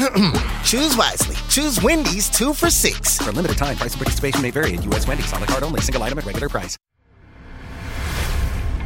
Choose 0.64 0.96
wisely. 0.96 1.36
Choose 1.50 1.82
Wendy's 1.82 2.30
two 2.30 2.54
for 2.54 2.70
six. 2.70 3.18
For 3.18 3.30
a 3.30 3.32
limited 3.32 3.58
time, 3.58 3.76
price 3.76 3.92
and 3.92 4.00
participation 4.00 4.40
may 4.40 4.50
vary 4.50 4.74
at 4.74 4.84
U.S. 4.84 5.06
Wendy's 5.06 5.32
on 5.32 5.40
the 5.40 5.46
card 5.46 5.62
only, 5.62 5.80
single 5.82 6.02
item 6.02 6.18
at 6.18 6.24
regular 6.24 6.48
price. 6.48 6.78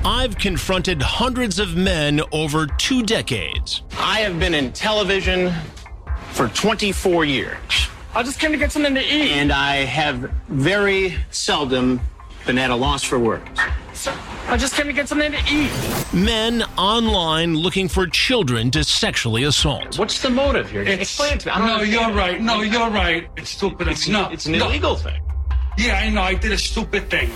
I've 0.05 0.37
confronted 0.37 1.01
hundreds 1.01 1.59
of 1.59 1.77
men 1.77 2.21
over 2.33 2.67
two 2.67 3.03
decades. 3.03 3.83
I 3.97 4.21
have 4.21 4.39
been 4.41 4.55
in 4.55 4.73
television 4.73 5.53
for 6.33 6.49
24 6.49 7.25
years. 7.25 7.89
I 8.15 8.23
just 8.23 8.41
came 8.41 8.53
to 8.53 8.59
get 8.59 8.73
something 8.73 8.95
to 8.95 9.01
eat. 9.01 9.31
And 9.31 9.53
I 9.53 9.77
have 9.85 10.31
very 10.49 11.17
seldom 11.31 12.01
been 12.45 12.59
at 12.59 12.71
a 12.71 12.77
loss 12.77 13.05
for 13.05 13.19
words. 13.19 13.61
I 14.47 14.57
just 14.57 14.75
came 14.75 14.87
to 14.87 14.93
get 14.93 15.09
something 15.09 15.33
to 15.33 15.39
eat. 15.51 15.71
Men 16.13 16.63
online 16.77 17.57
looking 17.57 17.89
for 17.89 18.07
children 18.07 18.71
to 18.73 18.85
sexually 18.85 19.45
assault. 19.45 19.99
What's 19.99 20.21
the 20.23 20.31
motive 20.31 20.71
here? 20.71 20.83
Explain 20.83 21.35
it 21.35 21.41
to 21.41 21.47
me. 21.49 21.53
I 21.53 21.59
don't 21.59 21.67
No, 21.67 21.75
understand. 21.75 22.07
you're 22.07 22.17
right. 22.17 22.41
No, 22.41 22.61
you're 22.61 22.91
right. 22.91 23.29
It's 23.37 23.51
stupid. 23.51 23.89
It's, 23.89 24.07
no, 24.07 24.29
it's 24.31 24.47
an 24.47 24.53
no. 24.53 24.67
illegal 24.69 24.97
thing. 24.97 25.21
Yeah, 25.77 25.95
I 25.99 26.11
know. 26.11 26.23
I 26.23 26.35
did 26.35 26.53
a 26.53 26.59
stupid 26.59 27.11
thing. 27.11 27.31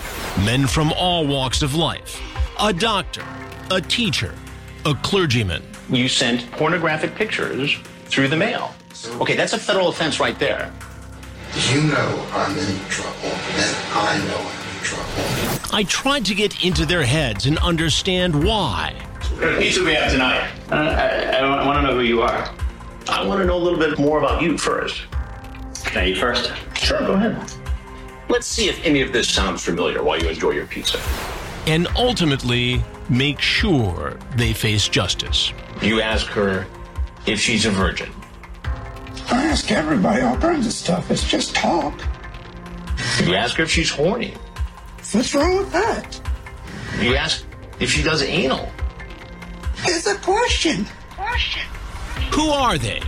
Men 0.44 0.66
from 0.66 0.92
all 0.92 1.26
walks 1.26 1.62
of 1.62 1.74
life. 1.74 2.20
A 2.60 2.72
doctor, 2.72 3.24
a 3.70 3.80
teacher, 3.80 4.34
a 4.84 4.94
clergyman. 4.96 5.62
You 5.88 6.08
sent 6.08 6.48
pornographic 6.52 7.14
pictures 7.14 7.74
through 8.04 8.28
the 8.28 8.36
mail. 8.36 8.74
Okay, 9.20 9.34
that's 9.34 9.54
a 9.54 9.58
federal 9.58 9.88
offense 9.88 10.20
right 10.20 10.38
there. 10.38 10.72
You 11.72 11.80
know 11.82 12.26
I'm 12.34 12.56
in 12.56 12.78
trouble, 12.88 13.16
and 13.24 13.76
I 13.94 14.18
know 14.28 14.36
I'm 14.36 14.46
in 14.46 14.52
trouble. 14.52 14.67
I 15.72 15.84
tried 15.88 16.24
to 16.26 16.34
get 16.34 16.64
into 16.64 16.86
their 16.86 17.02
heads 17.02 17.46
and 17.46 17.58
understand 17.58 18.44
why. 18.44 18.94
Pizza 19.58 19.84
we 19.84 19.94
have 19.94 20.10
tonight. 20.10 20.50
Uh, 20.70 20.74
I, 20.74 21.36
I 21.36 21.66
want 21.66 21.78
to 21.78 21.82
know 21.82 21.94
who 21.94 22.02
you 22.02 22.22
are. 22.22 22.52
I 23.08 23.24
want 23.24 23.40
to 23.40 23.46
know 23.46 23.56
a 23.56 23.62
little 23.62 23.78
bit 23.78 23.98
more 23.98 24.18
about 24.18 24.42
you 24.42 24.58
first. 24.58 25.02
Can 25.84 26.02
I 26.02 26.08
eat 26.08 26.18
first? 26.18 26.52
Sure, 26.74 26.98
go 27.00 27.12
ahead. 27.12 27.52
Let's 28.28 28.46
see 28.46 28.68
if 28.68 28.84
any 28.84 29.00
of 29.00 29.12
this 29.12 29.28
sounds 29.28 29.64
familiar 29.64 30.02
while 30.02 30.20
you 30.20 30.28
enjoy 30.28 30.50
your 30.50 30.66
pizza. 30.66 31.00
And 31.66 31.86
ultimately, 31.96 32.82
make 33.08 33.40
sure 33.40 34.18
they 34.36 34.52
face 34.52 34.88
justice. 34.88 35.52
You 35.80 36.00
ask 36.00 36.26
her 36.28 36.66
if 37.26 37.40
she's 37.40 37.66
a 37.66 37.70
virgin. 37.70 38.10
I 39.30 39.44
ask 39.46 39.70
everybody 39.70 40.22
all 40.22 40.36
kinds 40.36 40.66
of 40.66 40.72
stuff. 40.72 41.10
It's 41.10 41.28
just 41.28 41.54
talk. 41.54 41.98
You 43.24 43.34
ask 43.34 43.56
her 43.56 43.62
if 43.62 43.70
she's 43.70 43.90
horny. 43.90 44.34
What's 45.12 45.34
wrong 45.34 45.56
with 45.56 45.72
that? 45.72 46.20
You 47.00 47.16
ask 47.16 47.44
if 47.80 47.90
she 47.90 48.02
does 48.02 48.22
anal. 48.22 48.70
It's 49.84 50.06
a 50.06 50.16
question. 50.18 50.86
Question. 51.16 51.62
Who 52.32 52.50
are 52.50 52.76
they? 52.76 53.00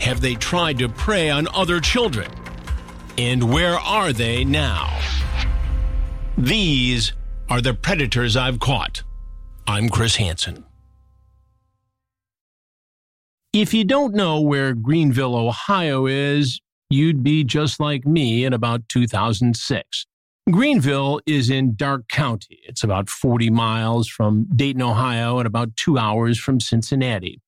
Have 0.00 0.22
they 0.22 0.34
tried 0.34 0.78
to 0.78 0.88
prey 0.88 1.28
on 1.28 1.46
other 1.48 1.78
children? 1.80 2.30
And 3.18 3.52
where 3.52 3.78
are 3.78 4.14
they 4.14 4.44
now? 4.44 4.98
These 6.38 7.12
are 7.50 7.60
the 7.60 7.74
predators 7.74 8.36
I've 8.36 8.58
caught. 8.58 9.02
I'm 9.66 9.90
Chris 9.90 10.16
Hansen. 10.16 10.64
If 13.52 13.74
you 13.74 13.84
don't 13.84 14.14
know 14.14 14.40
where 14.40 14.74
Greenville, 14.74 15.36
Ohio 15.36 16.06
is, 16.06 16.60
you'd 16.88 17.22
be 17.22 17.44
just 17.44 17.78
like 17.78 18.06
me 18.06 18.44
in 18.44 18.52
about 18.54 18.88
2006. 18.88 20.06
Greenville 20.50 21.20
is 21.26 21.50
in 21.50 21.74
Darke 21.74 22.06
County. 22.08 22.60
It's 22.62 22.84
about 22.84 23.10
40 23.10 23.50
miles 23.50 24.08
from 24.08 24.46
Dayton, 24.54 24.80
Ohio, 24.80 25.38
and 25.38 25.46
about 25.46 25.74
two 25.76 25.98
hours 25.98 26.38
from 26.38 26.60
Cincinnati. 26.60 27.40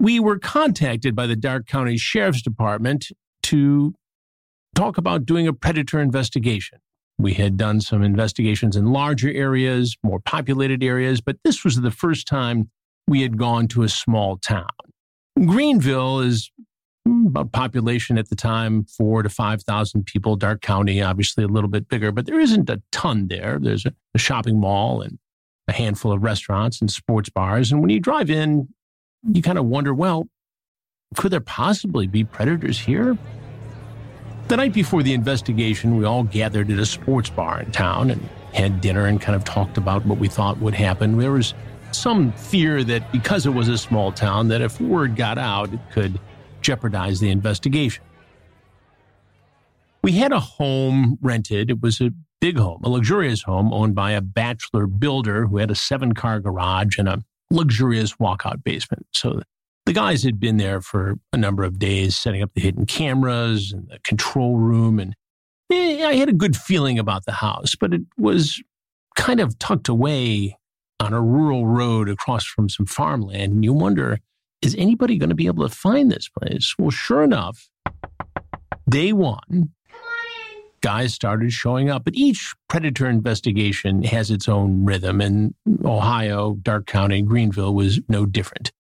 We 0.00 0.18
were 0.18 0.40
contacted 0.40 1.14
by 1.14 1.28
the 1.28 1.36
Darke 1.36 1.66
County 1.66 1.96
Sheriff's 1.96 2.42
Department 2.42 3.06
to 3.44 3.94
talk 4.74 4.98
about 4.98 5.26
doing 5.26 5.46
a 5.46 5.52
predator 5.52 6.00
investigation. 6.00 6.80
We 7.18 7.34
had 7.34 7.56
done 7.56 7.80
some 7.80 8.02
investigations 8.02 8.74
in 8.74 8.86
larger 8.86 9.30
areas, 9.32 9.96
more 10.02 10.18
populated 10.18 10.82
areas, 10.82 11.20
but 11.20 11.36
this 11.44 11.62
was 11.62 11.80
the 11.80 11.92
first 11.92 12.26
time 12.26 12.68
we 13.06 13.22
had 13.22 13.38
gone 13.38 13.68
to 13.68 13.84
a 13.84 13.88
small 13.88 14.38
town. 14.38 14.66
Greenville 15.46 16.18
is 16.18 16.50
about 17.06 17.52
population 17.52 18.16
at 18.16 18.30
the 18.30 18.36
time, 18.36 18.84
four 18.84 19.22
to 19.22 19.28
5,000 19.28 20.06
people. 20.06 20.36
Darke 20.36 20.62
County, 20.62 21.02
obviously 21.02 21.44
a 21.44 21.48
little 21.48 21.68
bit 21.68 21.88
bigger, 21.88 22.10
but 22.12 22.26
there 22.26 22.40
isn't 22.40 22.70
a 22.70 22.80
ton 22.92 23.28
there. 23.28 23.58
There's 23.60 23.84
a, 23.84 23.94
a 24.14 24.18
shopping 24.18 24.58
mall 24.58 25.02
and 25.02 25.18
a 25.68 25.72
handful 25.72 26.12
of 26.12 26.22
restaurants 26.22 26.80
and 26.80 26.90
sports 26.90 27.28
bars. 27.28 27.72
And 27.72 27.80
when 27.80 27.90
you 27.90 28.00
drive 28.00 28.30
in, 28.30 28.68
you 29.22 29.42
kind 29.42 29.58
of 29.58 29.66
wonder, 29.66 29.94
well, 29.94 30.28
could 31.14 31.30
there 31.30 31.40
possibly 31.40 32.06
be 32.06 32.24
predators 32.24 32.78
here? 32.78 33.16
The 34.48 34.56
night 34.56 34.72
before 34.72 35.02
the 35.02 35.14
investigation, 35.14 35.96
we 35.96 36.04
all 36.04 36.22
gathered 36.22 36.70
at 36.70 36.78
a 36.78 36.86
sports 36.86 37.30
bar 37.30 37.60
in 37.60 37.70
town 37.72 38.10
and 38.10 38.28
had 38.52 38.80
dinner 38.80 39.06
and 39.06 39.20
kind 39.20 39.36
of 39.36 39.44
talked 39.44 39.78
about 39.78 40.04
what 40.06 40.18
we 40.18 40.28
thought 40.28 40.58
would 40.58 40.74
happen. 40.74 41.18
There 41.18 41.32
was 41.32 41.54
some 41.92 42.32
fear 42.32 42.84
that 42.84 43.10
because 43.10 43.46
it 43.46 43.50
was 43.50 43.68
a 43.68 43.78
small 43.78 44.12
town, 44.12 44.48
that 44.48 44.60
if 44.60 44.80
word 44.80 45.16
got 45.16 45.38
out, 45.38 45.72
it 45.72 45.80
could 45.92 46.18
jeopardize 46.64 47.20
the 47.20 47.30
investigation. 47.30 48.02
We 50.02 50.12
had 50.12 50.32
a 50.32 50.40
home 50.40 51.18
rented. 51.22 51.70
It 51.70 51.80
was 51.80 52.00
a 52.00 52.10
big 52.40 52.58
home, 52.58 52.80
a 52.82 52.88
luxurious 52.88 53.42
home 53.42 53.72
owned 53.72 53.94
by 53.94 54.12
a 54.12 54.20
bachelor 54.20 54.86
builder 54.86 55.46
who 55.46 55.58
had 55.58 55.70
a 55.70 55.74
seven 55.74 56.12
car 56.12 56.40
garage 56.40 56.98
and 56.98 57.08
a 57.08 57.22
luxurious 57.50 58.14
walkout 58.14 58.64
basement. 58.64 59.06
So 59.12 59.40
the 59.86 59.92
guys 59.92 60.22
had 60.22 60.40
been 60.40 60.56
there 60.56 60.80
for 60.80 61.14
a 61.32 61.36
number 61.36 61.62
of 61.62 61.78
days, 61.78 62.16
setting 62.16 62.42
up 62.42 62.50
the 62.54 62.60
hidden 62.60 62.86
cameras 62.86 63.72
and 63.72 63.88
the 63.88 63.98
control 64.00 64.56
room. 64.56 64.98
And 64.98 65.14
eh, 65.70 66.04
I 66.04 66.16
had 66.16 66.28
a 66.28 66.34
good 66.34 66.56
feeling 66.56 66.98
about 66.98 67.26
the 67.26 67.32
house, 67.32 67.74
but 67.74 67.94
it 67.94 68.02
was 68.18 68.62
kind 69.16 69.40
of 69.40 69.58
tucked 69.58 69.88
away 69.88 70.56
on 71.00 71.12
a 71.12 71.20
rural 71.20 71.66
road 71.66 72.08
across 72.08 72.44
from 72.44 72.68
some 72.68 72.86
farmland. 72.86 73.52
And 73.52 73.64
you 73.64 73.72
wonder, 73.72 74.18
is 74.64 74.74
anybody 74.78 75.18
going 75.18 75.28
to 75.28 75.34
be 75.34 75.46
able 75.46 75.68
to 75.68 75.74
find 75.74 76.10
this 76.10 76.28
place? 76.28 76.74
Well, 76.78 76.90
sure 76.90 77.22
enough, 77.22 77.68
day 78.88 79.12
one, 79.12 79.70
guys 80.80 81.12
started 81.12 81.52
showing 81.52 81.90
up. 81.90 82.04
But 82.04 82.14
each 82.14 82.54
predator 82.68 83.06
investigation 83.06 84.02
has 84.04 84.30
its 84.30 84.48
own 84.48 84.84
rhythm, 84.84 85.20
and 85.20 85.54
Ohio, 85.84 86.54
Darke 86.62 86.86
County, 86.86 87.22
Greenville 87.22 87.74
was 87.74 88.00
no 88.08 88.24
different. 88.24 88.72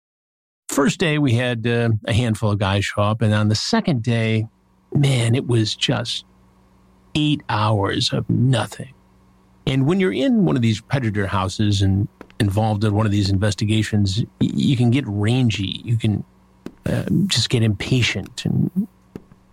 First 0.68 1.00
day, 1.00 1.18
we 1.18 1.34
had 1.34 1.66
uh, 1.66 1.90
a 2.06 2.12
handful 2.12 2.52
of 2.52 2.58
guys 2.58 2.84
show 2.84 3.02
up, 3.02 3.20
and 3.20 3.34
on 3.34 3.48
the 3.48 3.54
second 3.54 4.02
day, 4.02 4.46
man, 4.94 5.34
it 5.34 5.46
was 5.46 5.74
just 5.74 6.24
eight 7.14 7.42
hours 7.48 8.12
of 8.12 8.28
nothing. 8.30 8.94
And 9.66 9.86
when 9.86 10.00
you're 10.00 10.12
in 10.12 10.44
one 10.44 10.56
of 10.56 10.62
these 10.62 10.80
predator 10.80 11.26
houses 11.26 11.82
and 11.82 12.08
involved 12.40 12.84
in 12.84 12.94
one 12.94 13.06
of 13.06 13.12
these 13.12 13.30
investigations, 13.30 14.24
you 14.40 14.76
can 14.76 14.90
get 14.90 15.04
rangy. 15.06 15.80
You 15.84 15.96
can 15.96 16.24
uh, 16.86 17.04
just 17.26 17.50
get 17.50 17.62
impatient 17.62 18.44
and 18.44 18.88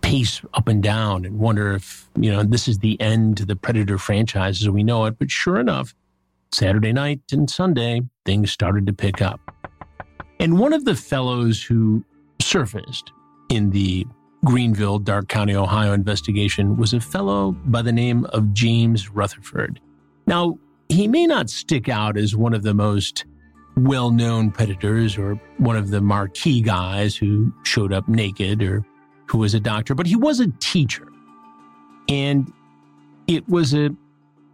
pace 0.01 0.41
up 0.53 0.67
and 0.67 0.81
down 0.81 1.25
and 1.25 1.37
wonder 1.39 1.73
if, 1.73 2.09
you 2.19 2.31
know, 2.31 2.43
this 2.43 2.67
is 2.67 2.79
the 2.79 2.99
end 2.99 3.37
to 3.37 3.45
the 3.45 3.55
Predator 3.55 3.97
franchise 3.97 4.61
as 4.61 4.69
we 4.69 4.83
know 4.83 5.05
it. 5.05 5.19
But 5.19 5.29
sure 5.29 5.59
enough, 5.59 5.93
Saturday 6.51 6.93
night 6.93 7.21
and 7.31 7.49
Sunday, 7.49 8.01
things 8.25 8.51
started 8.51 8.87
to 8.87 8.93
pick 8.93 9.21
up. 9.21 9.39
And 10.39 10.57
one 10.57 10.73
of 10.73 10.85
the 10.85 10.95
fellows 10.95 11.61
who 11.61 12.03
surfaced 12.41 13.11
in 13.49 13.69
the 13.71 14.07
Greenville, 14.45 14.99
Darke 14.99 15.27
County, 15.27 15.55
Ohio 15.55 15.91
investigation 15.91 16.77
was 16.77 16.93
a 16.93 16.99
fellow 16.99 17.51
by 17.65 17.81
the 17.81 17.91
name 17.91 18.25
of 18.25 18.53
James 18.53 19.09
Rutherford. 19.09 19.79
Now, 20.25 20.57
he 20.89 21.07
may 21.07 21.25
not 21.25 21.49
stick 21.49 21.87
out 21.87 22.17
as 22.17 22.35
one 22.35 22.53
of 22.53 22.63
the 22.63 22.73
most 22.73 23.25
well 23.77 24.11
known 24.11 24.51
predators 24.51 25.17
or 25.17 25.35
one 25.57 25.77
of 25.77 25.89
the 25.89 26.01
marquee 26.01 26.61
guys 26.61 27.15
who 27.15 27.53
showed 27.63 27.93
up 27.93 28.07
naked 28.09 28.61
or 28.61 28.83
who 29.27 29.37
was 29.37 29.53
a 29.53 29.59
doctor, 29.59 29.95
but 29.95 30.07
he 30.07 30.15
was 30.15 30.39
a 30.39 30.47
teacher. 30.59 31.07
And 32.09 32.51
it 33.27 33.47
was 33.47 33.73
a 33.73 33.91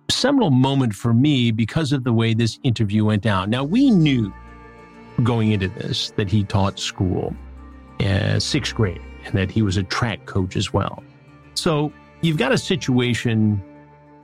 seminal 0.09 0.51
moment 0.51 0.93
for 0.93 1.13
me 1.13 1.51
because 1.51 1.93
of 1.93 2.03
the 2.03 2.13
way 2.13 2.33
this 2.33 2.59
interview 2.63 3.05
went 3.05 3.23
down. 3.23 3.49
Now, 3.49 3.63
we 3.63 3.89
knew 3.89 4.33
going 5.23 5.51
into 5.51 5.69
this 5.69 6.11
that 6.11 6.29
he 6.29 6.43
taught 6.43 6.77
school, 6.77 7.33
uh, 8.01 8.37
sixth 8.39 8.75
grade, 8.75 9.01
and 9.23 9.33
that 9.33 9.49
he 9.49 9.61
was 9.61 9.77
a 9.77 9.83
track 9.83 10.25
coach 10.25 10.57
as 10.57 10.73
well. 10.73 11.01
So 11.53 11.93
you've 12.21 12.37
got 12.37 12.51
a 12.51 12.57
situation 12.57 13.63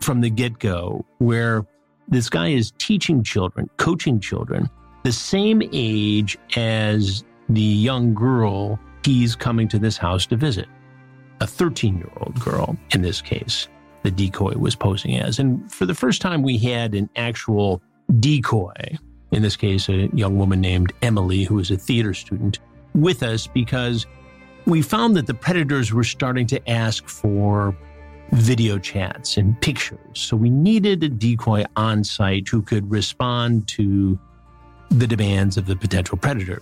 from 0.01 0.19
the 0.19 0.29
get 0.29 0.59
go 0.59 1.05
where 1.19 1.65
this 2.11 2.29
guy 2.29 2.49
is 2.49 2.71
teaching 2.77 3.23
children, 3.23 3.69
coaching 3.77 4.19
children, 4.19 4.69
the 5.03 5.11
same 5.11 5.63
age 5.71 6.37
as 6.55 7.23
the 7.49 7.61
young 7.61 8.13
girl 8.13 8.79
he's 9.03 9.35
coming 9.35 9.67
to 9.69 9.79
this 9.79 9.97
house 9.97 10.25
to 10.27 10.35
visit. 10.35 10.67
A 11.39 11.47
13 11.47 11.97
year 11.97 12.11
old 12.17 12.39
girl, 12.39 12.77
in 12.91 13.01
this 13.01 13.21
case, 13.21 13.67
the 14.03 14.11
decoy 14.11 14.55
was 14.57 14.75
posing 14.75 15.17
as. 15.17 15.39
And 15.39 15.71
for 15.71 15.85
the 15.85 15.95
first 15.95 16.21
time, 16.21 16.43
we 16.43 16.57
had 16.57 16.93
an 16.93 17.09
actual 17.15 17.81
decoy, 18.19 18.97
in 19.31 19.41
this 19.41 19.55
case, 19.55 19.89
a 19.89 20.09
young 20.13 20.37
woman 20.37 20.61
named 20.61 20.93
Emily, 21.01 21.43
who 21.43 21.55
was 21.55 21.71
a 21.71 21.77
theater 21.77 22.13
student, 22.13 22.59
with 22.93 23.23
us 23.23 23.47
because 23.47 24.05
we 24.65 24.81
found 24.81 25.15
that 25.15 25.27
the 25.27 25.33
predators 25.33 25.93
were 25.93 26.03
starting 26.03 26.45
to 26.47 26.69
ask 26.69 27.07
for 27.07 27.75
video 28.31 28.79
chats 28.79 29.37
and 29.37 29.59
pictures. 29.61 29.99
So 30.13 30.37
we 30.37 30.49
needed 30.49 31.03
a 31.03 31.09
decoy 31.09 31.65
on 31.75 32.03
site 32.03 32.47
who 32.47 32.61
could 32.61 32.89
respond 32.89 33.67
to 33.69 34.17
the 34.89 35.07
demands 35.07 35.57
of 35.57 35.65
the 35.65 35.75
potential 35.75 36.17
predator. 36.17 36.61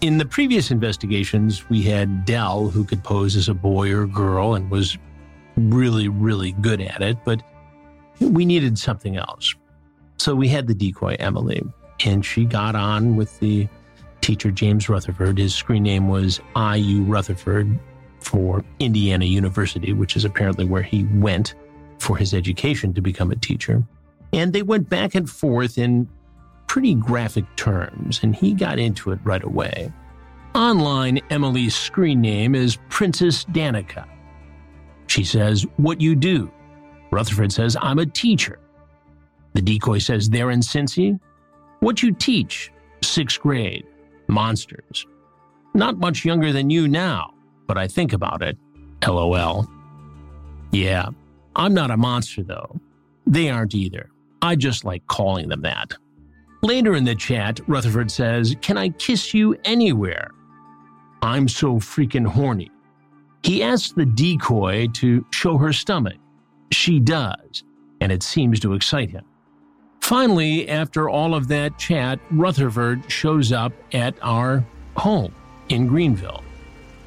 In 0.00 0.18
the 0.18 0.26
previous 0.26 0.70
investigations, 0.70 1.68
we 1.70 1.82
had 1.82 2.24
Del, 2.24 2.68
who 2.68 2.84
could 2.84 3.02
pose 3.02 3.36
as 3.36 3.48
a 3.48 3.54
boy 3.54 3.92
or 3.92 4.06
girl 4.06 4.54
and 4.54 4.70
was 4.70 4.98
really, 5.56 6.08
really 6.08 6.52
good 6.52 6.80
at 6.80 7.00
it, 7.00 7.16
but 7.24 7.42
we 8.20 8.44
needed 8.44 8.78
something 8.78 9.16
else. 9.16 9.54
So 10.18 10.34
we 10.34 10.48
had 10.48 10.66
the 10.66 10.74
decoy, 10.74 11.16
Emily, 11.18 11.62
and 12.04 12.24
she 12.24 12.44
got 12.44 12.74
on 12.74 13.16
with 13.16 13.38
the 13.40 13.68
teacher, 14.20 14.50
James 14.50 14.88
Rutherford. 14.88 15.38
His 15.38 15.54
screen 15.54 15.82
name 15.82 16.08
was 16.08 16.40
I.U. 16.54 17.02
Rutherford 17.04 17.78
for 18.24 18.64
Indiana 18.78 19.24
University, 19.24 19.92
which 19.92 20.16
is 20.16 20.24
apparently 20.24 20.64
where 20.64 20.82
he 20.82 21.04
went 21.04 21.54
for 21.98 22.16
his 22.16 22.34
education 22.34 22.92
to 22.94 23.00
become 23.00 23.30
a 23.30 23.36
teacher. 23.36 23.82
And 24.32 24.52
they 24.52 24.62
went 24.62 24.88
back 24.88 25.14
and 25.14 25.28
forth 25.28 25.78
in 25.78 26.08
pretty 26.66 26.94
graphic 26.94 27.44
terms, 27.56 28.20
and 28.22 28.34
he 28.34 28.52
got 28.52 28.78
into 28.78 29.12
it 29.12 29.20
right 29.22 29.44
away. 29.44 29.92
Online, 30.54 31.20
Emily's 31.30 31.74
screen 31.74 32.20
name 32.20 32.54
is 32.54 32.78
Princess 32.88 33.44
Danika. 33.44 34.06
She 35.06 35.24
says, 35.24 35.66
What 35.76 36.00
you 36.00 36.16
do? 36.16 36.50
Rutherford 37.10 37.52
says, 37.52 37.76
I'm 37.80 37.98
a 37.98 38.06
teacher. 38.06 38.58
The 39.52 39.62
decoy 39.62 39.98
says, 39.98 40.28
They're 40.28 40.50
in 40.50 40.60
Cincy? 40.60 41.18
What 41.80 42.02
you 42.02 42.12
teach? 42.12 42.72
Sixth 43.02 43.40
grade. 43.40 43.84
Monsters. 44.28 45.06
Not 45.74 45.98
much 45.98 46.24
younger 46.24 46.52
than 46.52 46.70
you 46.70 46.88
now, 46.88 47.33
but 47.66 47.78
I 47.78 47.88
think 47.88 48.12
about 48.12 48.42
it. 48.42 48.56
LOL. 49.06 49.66
Yeah, 50.72 51.08
I'm 51.56 51.74
not 51.74 51.90
a 51.90 51.96
monster 51.96 52.42
though. 52.42 52.80
They 53.26 53.50
aren't 53.50 53.74
either. 53.74 54.10
I 54.42 54.56
just 54.56 54.84
like 54.84 55.06
calling 55.06 55.48
them 55.48 55.62
that. 55.62 55.92
Later 56.62 56.94
in 56.94 57.04
the 57.04 57.14
chat, 57.14 57.60
Rutherford 57.66 58.10
says, 58.10 58.56
Can 58.60 58.76
I 58.76 58.88
kiss 58.90 59.34
you 59.34 59.56
anywhere? 59.64 60.30
I'm 61.22 61.48
so 61.48 61.74
freaking 61.76 62.26
horny. 62.26 62.70
He 63.42 63.62
asks 63.62 63.92
the 63.92 64.06
decoy 64.06 64.88
to 64.94 65.24
show 65.30 65.58
her 65.58 65.72
stomach. 65.72 66.16
She 66.72 67.00
does, 67.00 67.64
and 68.00 68.10
it 68.10 68.22
seems 68.22 68.60
to 68.60 68.72
excite 68.72 69.10
him. 69.10 69.24
Finally, 70.00 70.68
after 70.68 71.08
all 71.08 71.34
of 71.34 71.48
that 71.48 71.78
chat, 71.78 72.18
Rutherford 72.30 73.10
shows 73.10 73.52
up 73.52 73.72
at 73.92 74.14
our 74.22 74.64
home 74.96 75.34
in 75.68 75.86
Greenville. 75.86 76.42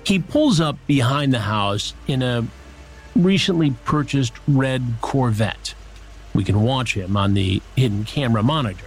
He 0.08 0.20
pulls 0.20 0.62
up 0.62 0.78
behind 0.88 1.34
the 1.34 1.40
house 1.40 1.94
in 2.08 2.22
a 2.22 2.48
recently 3.14 3.72
purchased 3.84 4.32
red 4.48 4.82
Corvette. 5.02 5.76
We 6.34 6.46
can 6.46 6.62
watch 6.62 6.94
him 6.94 7.18
on 7.18 7.34
the 7.34 7.62
hidden 7.76 8.06
camera 8.06 8.42
monitor. 8.42 8.86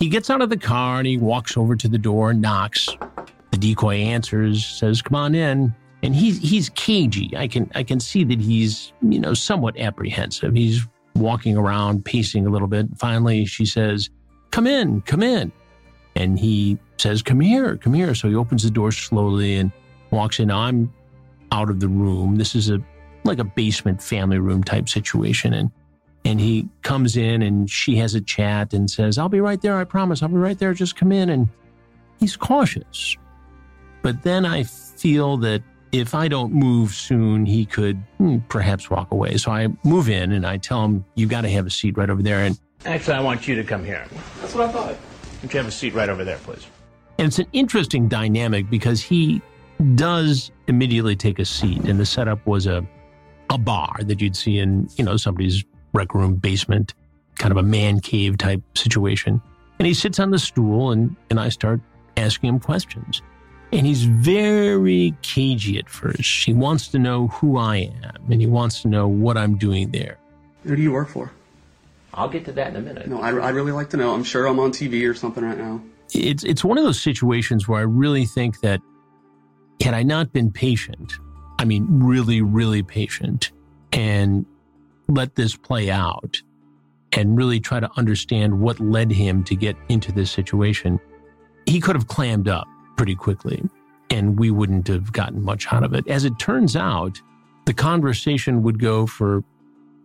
He 0.00 0.08
gets 0.08 0.30
out 0.30 0.42
of 0.42 0.50
the 0.50 0.56
car 0.56 0.98
and 0.98 1.06
he 1.06 1.16
walks 1.16 1.56
over 1.56 1.76
to 1.76 1.86
the 1.86 1.96
door, 1.96 2.30
and 2.30 2.42
knocks. 2.42 2.88
The 3.52 3.56
decoy 3.56 3.98
answers, 3.98 4.66
says, 4.66 5.00
"Come 5.00 5.14
on 5.14 5.36
in." 5.36 5.72
And 6.02 6.12
he's 6.12 6.38
he's 6.38 6.70
cagey. 6.70 7.36
I 7.36 7.46
can 7.46 7.70
I 7.76 7.84
can 7.84 8.00
see 8.00 8.24
that 8.24 8.40
he's 8.40 8.92
you 9.00 9.20
know 9.20 9.34
somewhat 9.34 9.78
apprehensive. 9.78 10.54
He's 10.54 10.84
walking 11.14 11.56
around, 11.56 12.04
pacing 12.04 12.48
a 12.48 12.50
little 12.50 12.66
bit. 12.66 12.88
Finally, 12.98 13.44
she 13.44 13.64
says, 13.64 14.10
"Come 14.50 14.66
in, 14.66 15.02
come 15.02 15.22
in." 15.22 15.52
And 16.16 16.36
he 16.36 16.78
says, 16.96 17.22
"Come 17.22 17.38
here, 17.38 17.76
come 17.76 17.94
here." 17.94 18.12
So 18.16 18.28
he 18.28 18.34
opens 18.34 18.64
the 18.64 18.72
door 18.72 18.90
slowly 18.90 19.54
and 19.54 19.70
walks 20.12 20.38
in. 20.38 20.50
I'm 20.50 20.92
out 21.50 21.70
of 21.70 21.80
the 21.80 21.88
room. 21.88 22.36
This 22.36 22.54
is 22.54 22.70
a 22.70 22.80
like 23.24 23.38
a 23.38 23.44
basement 23.44 24.02
family 24.02 24.38
room 24.38 24.64
type 24.64 24.88
situation, 24.88 25.54
and 25.54 25.70
and 26.24 26.40
he 26.40 26.68
comes 26.82 27.16
in 27.16 27.42
and 27.42 27.68
she 27.68 27.96
has 27.96 28.14
a 28.14 28.20
chat 28.20 28.72
and 28.72 28.90
says, 28.90 29.18
I'll 29.18 29.28
be 29.28 29.40
right 29.40 29.60
there. 29.60 29.76
I 29.78 29.84
promise. 29.84 30.22
I'll 30.22 30.28
be 30.28 30.36
right 30.36 30.58
there. 30.58 30.72
Just 30.72 30.96
come 30.96 31.10
in. 31.10 31.28
And 31.28 31.48
he's 32.20 32.36
cautious. 32.36 33.16
But 34.02 34.22
then 34.22 34.46
I 34.46 34.62
feel 34.62 35.36
that 35.38 35.62
if 35.90 36.14
I 36.14 36.28
don't 36.28 36.52
move 36.52 36.94
soon, 36.94 37.44
he 37.44 37.66
could 37.66 37.96
hmm, 38.18 38.38
perhaps 38.48 38.88
walk 38.88 39.10
away. 39.10 39.36
So 39.36 39.50
I 39.50 39.68
move 39.84 40.08
in 40.08 40.32
and 40.32 40.46
I 40.46 40.58
tell 40.58 40.84
him, 40.84 41.04
You've 41.14 41.30
got 41.30 41.42
to 41.42 41.50
have 41.50 41.66
a 41.66 41.70
seat 41.70 41.96
right 41.96 42.08
over 42.08 42.22
there. 42.22 42.38
And 42.44 42.58
actually, 42.84 43.14
I 43.14 43.20
want 43.20 43.46
you 43.46 43.56
to 43.56 43.64
come 43.64 43.84
here. 43.84 44.06
That's 44.40 44.54
what 44.54 44.68
I 44.68 44.72
thought. 44.72 44.96
Would 45.42 45.52
you 45.52 45.58
have 45.58 45.68
a 45.68 45.72
seat 45.72 45.92
right 45.92 46.08
over 46.08 46.24
there, 46.24 46.38
please? 46.38 46.66
And 47.18 47.26
it's 47.28 47.38
an 47.38 47.46
interesting 47.52 48.08
dynamic 48.08 48.70
because 48.70 49.02
he 49.02 49.42
does 49.82 50.50
immediately 50.66 51.16
take 51.16 51.38
a 51.38 51.44
seat. 51.44 51.84
And 51.84 51.98
the 51.98 52.06
setup 52.06 52.46
was 52.46 52.66
a, 52.66 52.86
a 53.50 53.58
bar 53.58 53.96
that 54.00 54.20
you'd 54.20 54.36
see 54.36 54.58
in, 54.58 54.88
you 54.96 55.04
know, 55.04 55.16
somebody's 55.16 55.64
rec 55.92 56.14
room 56.14 56.36
basement, 56.36 56.94
kind 57.38 57.52
of 57.52 57.58
a 57.58 57.62
man 57.62 58.00
cave 58.00 58.38
type 58.38 58.62
situation. 58.76 59.40
And 59.78 59.86
he 59.86 59.94
sits 59.94 60.20
on 60.20 60.30
the 60.30 60.38
stool 60.38 60.92
and, 60.92 61.16
and 61.30 61.40
I 61.40 61.48
start 61.48 61.80
asking 62.16 62.50
him 62.50 62.60
questions. 62.60 63.22
And 63.72 63.86
he's 63.86 64.04
very 64.04 65.14
cagey 65.22 65.78
at 65.78 65.88
first. 65.88 66.44
He 66.44 66.52
wants 66.52 66.88
to 66.88 66.98
know 66.98 67.28
who 67.28 67.56
I 67.56 67.90
am 68.04 68.30
and 68.30 68.40
he 68.40 68.46
wants 68.46 68.82
to 68.82 68.88
know 68.88 69.08
what 69.08 69.36
I'm 69.38 69.56
doing 69.56 69.90
there. 69.90 70.18
Who 70.64 70.76
do 70.76 70.82
you 70.82 70.92
work 70.92 71.08
for? 71.08 71.32
I'll 72.14 72.28
get 72.28 72.44
to 72.44 72.52
that 72.52 72.68
in 72.68 72.76
a 72.76 72.80
minute. 72.80 73.08
No, 73.08 73.20
I, 73.20 73.30
I 73.30 73.48
really 73.48 73.72
like 73.72 73.88
to 73.90 73.96
know. 73.96 74.14
I'm 74.14 74.24
sure 74.24 74.46
I'm 74.46 74.58
on 74.58 74.70
TV 74.70 75.08
or 75.08 75.14
something 75.14 75.42
right 75.42 75.56
now. 75.56 75.80
It's, 76.12 76.44
it's 76.44 76.62
one 76.62 76.76
of 76.76 76.84
those 76.84 77.00
situations 77.00 77.66
where 77.66 77.80
I 77.80 77.84
really 77.84 78.26
think 78.26 78.60
that 78.60 78.80
had 79.80 79.94
I 79.94 80.02
not 80.02 80.32
been 80.32 80.50
patient, 80.50 81.14
I 81.58 81.64
mean, 81.64 81.86
really, 81.88 82.42
really 82.42 82.82
patient, 82.82 83.52
and 83.92 84.46
let 85.08 85.34
this 85.34 85.56
play 85.56 85.90
out 85.90 86.40
and 87.12 87.36
really 87.36 87.60
try 87.60 87.80
to 87.80 87.90
understand 87.96 88.60
what 88.60 88.80
led 88.80 89.10
him 89.10 89.44
to 89.44 89.54
get 89.54 89.76
into 89.88 90.12
this 90.12 90.30
situation, 90.30 90.98
he 91.66 91.80
could 91.80 91.94
have 91.94 92.08
clammed 92.08 92.48
up 92.48 92.66
pretty 92.96 93.14
quickly 93.14 93.62
and 94.10 94.38
we 94.38 94.50
wouldn't 94.50 94.88
have 94.88 95.12
gotten 95.12 95.42
much 95.42 95.72
out 95.72 95.82
of 95.82 95.94
it. 95.94 96.06
As 96.08 96.24
it 96.24 96.38
turns 96.38 96.76
out, 96.76 97.20
the 97.64 97.74
conversation 97.74 98.62
would 98.62 98.78
go 98.78 99.06
for 99.06 99.42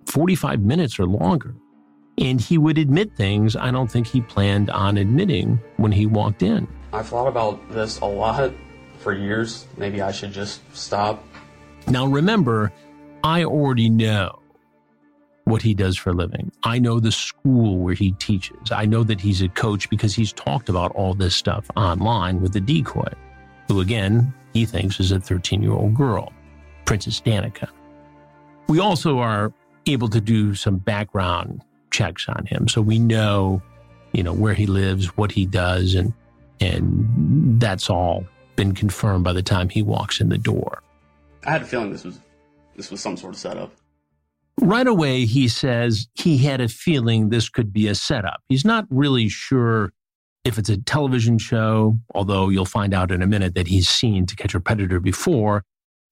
45 0.05 0.61
minutes 0.61 0.99
or 0.99 1.05
longer. 1.05 1.55
And 2.17 2.41
he 2.41 2.57
would 2.57 2.77
admit 2.77 3.15
things 3.15 3.55
I 3.55 3.69
don't 3.69 3.91
think 3.91 4.07
he 4.07 4.21
planned 4.21 4.69
on 4.69 4.97
admitting 4.97 5.59
when 5.77 5.91
he 5.91 6.05
walked 6.05 6.41
in. 6.41 6.67
I've 6.93 7.07
thought 7.07 7.27
about 7.27 7.69
this 7.71 7.99
a 7.99 8.05
lot 8.05 8.51
for 9.07 9.13
years. 9.13 9.65
Maybe 9.77 10.01
I 10.01 10.11
should 10.11 10.33
just 10.33 10.59
stop. 10.75 11.23
Now, 11.87 12.05
remember, 12.05 12.73
I 13.23 13.45
already 13.45 13.89
know 13.89 14.37
what 15.45 15.61
he 15.61 15.73
does 15.73 15.95
for 15.95 16.09
a 16.09 16.13
living. 16.13 16.51
I 16.63 16.79
know 16.79 16.99
the 16.99 17.13
school 17.13 17.77
where 17.77 17.93
he 17.93 18.11
teaches. 18.11 18.69
I 18.69 18.85
know 18.85 19.05
that 19.05 19.21
he's 19.21 19.41
a 19.41 19.47
coach 19.47 19.89
because 19.89 20.13
he's 20.13 20.33
talked 20.33 20.67
about 20.67 20.91
all 20.91 21.13
this 21.13 21.37
stuff 21.37 21.71
online 21.77 22.41
with 22.41 22.51
the 22.51 22.59
decoy, 22.59 23.07
who 23.69 23.79
again, 23.79 24.33
he 24.51 24.65
thinks 24.65 24.99
is 24.99 25.13
a 25.13 25.21
13 25.21 25.63
year 25.63 25.71
old 25.71 25.93
girl, 25.93 26.33
Princess 26.83 27.21
Danika. 27.21 27.69
We 28.67 28.81
also 28.81 29.19
are 29.19 29.53
able 29.85 30.09
to 30.09 30.19
do 30.19 30.53
some 30.53 30.79
background 30.79 31.61
checks 31.91 32.27
on 32.27 32.45
him. 32.45 32.67
So 32.67 32.81
we 32.81 32.99
know, 32.99 33.61
you 34.11 34.21
know, 34.21 34.33
where 34.33 34.53
he 34.53 34.65
lives, 34.65 35.15
what 35.15 35.31
he 35.31 35.45
does, 35.45 35.95
and 35.95 36.11
and 36.59 37.61
that's 37.61 37.89
all 37.89 38.25
been 38.57 38.73
confirmed 38.73 39.23
by 39.23 39.31
the 39.31 39.41
time 39.41 39.69
he 39.69 39.81
walks 39.81 40.19
in 40.19 40.27
the 40.27 40.37
door. 40.37 40.83
I 41.45 41.51
had 41.51 41.61
a 41.61 41.65
feeling 41.65 41.93
this 41.93 42.03
was 42.03 42.19
this 42.75 42.91
was 42.91 42.99
some 42.99 43.15
sort 43.15 43.33
of 43.33 43.39
setup. 43.39 43.71
Right 44.59 44.87
away, 44.87 45.25
he 45.25 45.47
says 45.47 46.07
he 46.15 46.39
had 46.39 46.59
a 46.59 46.67
feeling 46.67 47.29
this 47.29 47.47
could 47.47 47.71
be 47.71 47.87
a 47.87 47.95
setup. 47.95 48.41
He's 48.49 48.65
not 48.65 48.85
really 48.89 49.29
sure 49.29 49.93
if 50.43 50.57
it's 50.57 50.69
a 50.69 50.77
television 50.77 51.37
show, 51.37 51.97
although 52.13 52.49
you'll 52.49 52.65
find 52.65 52.93
out 52.93 53.11
in 53.11 53.21
a 53.21 53.27
minute 53.27 53.55
that 53.55 53.67
he's 53.67 53.87
seen 53.87 54.25
To 54.25 54.35
Catch 54.35 54.55
a 54.55 54.59
Predator 54.59 54.99
before, 54.99 55.63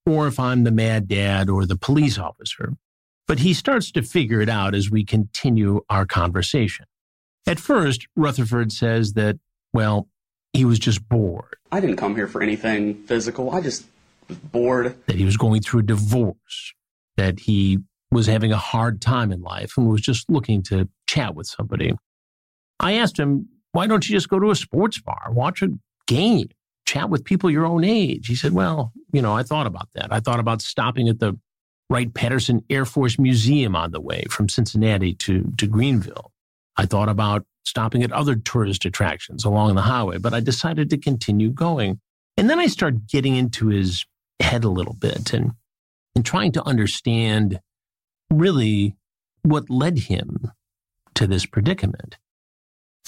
or 0.06 0.28
if 0.28 0.40
I'm 0.40 0.64
the 0.64 0.72
mad 0.72 1.08
dad 1.08 1.50
or 1.50 1.66
the 1.66 1.78
police 1.78 2.18
officer. 2.18 2.74
But 3.28 3.40
he 3.40 3.54
starts 3.54 3.92
to 3.92 4.04
figure 4.04 4.42
it 4.42 4.50
out 4.50 4.76
as 4.76 4.92
we 4.92 5.04
continue 5.04 5.82
our 5.90 6.06
conversation. 6.06 6.86
At 7.48 7.60
first, 7.60 8.08
Rutherford 8.16 8.72
says 8.72 9.14
that, 9.14 9.38
well, 9.74 10.08
he 10.56 10.66
was 10.66 10.80
just 10.80 11.08
bored. 11.08 11.56
I 11.72 11.80
didn't 11.80 11.98
come 11.98 12.16
here 12.16 12.28
for 12.28 12.42
anything 12.42 13.04
physical. 13.04 13.52
I 13.52 13.62
just 13.62 13.86
was 14.28 14.38
bored. 14.38 14.96
That 15.08 15.18
he 15.18 15.26
was 15.26 15.38
going 15.38 15.62
through 15.62 15.82
a 15.82 15.84
divorce, 15.84 16.74
that 17.18 17.40
he 17.42 17.80
was 18.12 18.28
having 18.28 18.52
a 18.52 18.58
hard 18.58 19.02
time 19.02 19.32
in 19.32 19.42
life 19.42 19.74
and 19.78 19.90
was 19.90 20.02
just 20.02 20.30
looking 20.30 20.64
to 20.64 20.88
chat 21.08 21.36
with 21.36 21.48
somebody. 21.48 21.94
I 22.80 22.94
asked 22.94 23.18
him, 23.18 23.50
why 23.72 23.88
don't 23.88 24.08
you 24.08 24.16
just 24.16 24.30
go 24.30 24.40
to 24.40 24.52
a 24.52 24.56
sports 24.56 25.00
bar, 25.00 25.28
watch 25.32 25.62
a 25.62 25.70
game, 26.08 26.50
chat 26.86 27.10
with 27.10 27.26
people 27.26 27.50
your 27.50 27.66
own 27.66 27.84
age? 27.84 28.28
He 28.28 28.36
said, 28.36 28.54
well, 28.54 28.94
you 29.12 29.22
know, 29.22 29.34
I 29.34 29.44
thought 29.44 29.68
about 29.68 29.90
that. 29.96 30.14
I 30.14 30.20
thought 30.20 30.40
about 30.40 30.62
stopping 30.62 31.10
at 31.10 31.20
the 31.20 31.38
Wright 31.90 32.14
Patterson 32.14 32.64
Air 32.70 32.86
Force 32.86 33.20
Museum 33.20 33.76
on 33.76 33.92
the 33.92 34.02
way 34.02 34.24
from 34.30 34.50
Cincinnati 34.50 35.14
to, 35.16 35.52
to 35.58 35.68
Greenville. 35.68 36.32
I 36.78 36.86
thought 36.86 37.10
about 37.10 37.46
stopping 37.66 38.04
at 38.04 38.12
other 38.12 38.36
tourist 38.36 38.86
attractions 38.86 39.44
along 39.44 39.76
the 39.76 39.82
highway, 39.82 40.18
but 40.18 40.34
I 40.34 40.40
decided 40.40 40.90
to 40.92 40.98
continue 40.98 41.50
going. 41.50 42.00
And 42.38 42.50
then 42.50 42.60
I 42.60 42.68
started 42.68 43.08
getting 43.08 43.36
into 43.36 43.68
his 43.68 44.06
head 44.40 44.64
a 44.64 44.70
little 44.70 44.94
bit 44.94 45.34
and, 45.34 45.52
and 46.16 46.26
trying 46.26 46.52
to 46.54 46.64
understand 46.64 47.60
really 48.32 48.96
what 49.44 49.70
led 49.70 50.00
him 50.00 50.52
to 51.16 51.28
this 51.28 51.46
predicament. 51.46 52.18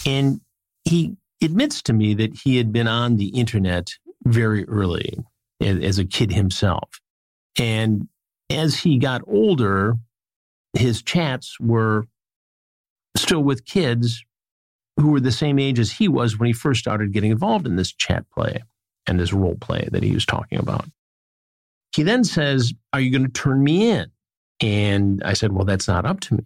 And 0.06 0.42
he 0.86 1.18
admits 1.42 1.82
to 1.84 1.94
me 1.94 2.14
that 2.16 2.34
he 2.44 2.58
had 2.58 2.72
been 2.72 2.88
on 2.88 3.18
the 3.18 3.28
internet 3.28 3.92
very 4.26 4.68
early 4.68 5.18
as 5.62 6.00
a 6.00 6.06
kid 6.06 6.32
himself. 6.32 7.00
And 7.60 8.08
as 8.50 8.80
he 8.80 8.98
got 8.98 9.22
older, 9.28 9.96
his 10.74 11.02
chats 11.02 11.60
were 11.60 12.06
still 13.16 13.44
with 13.44 13.66
kids 13.66 14.24
who 14.98 15.12
were 15.12 15.20
the 15.20 15.32
same 15.32 15.60
age 15.60 15.80
as 15.80 15.92
he 15.92 16.08
was 16.08 16.38
when 16.38 16.48
he 16.48 16.54
first 16.54 16.80
started 16.80 17.14
getting 17.14 17.32
involved 17.32 17.68
in 17.68 17.76
this 17.76 17.94
chat 17.94 18.26
play 18.32 18.64
and 19.06 19.20
this 19.20 19.34
role 19.34 19.56
play 19.56 19.88
that 19.92 20.04
he 20.04 20.12
was 20.12 20.26
talking 20.26 20.60
about. 20.60 20.86
He 21.96 22.04
then 22.04 22.24
says, 22.24 22.74
Are 22.94 23.00
you 23.00 23.12
going 23.12 23.26
to 23.26 23.32
turn 23.32 23.64
me 23.64 23.90
in? 23.90 24.12
And 24.60 25.22
I 25.24 25.34
said, 25.34 25.54
Well, 25.54 25.66
that's 25.66 25.88
not 25.88 26.06
up 26.06 26.20
to 26.22 26.36
me. 26.36 26.46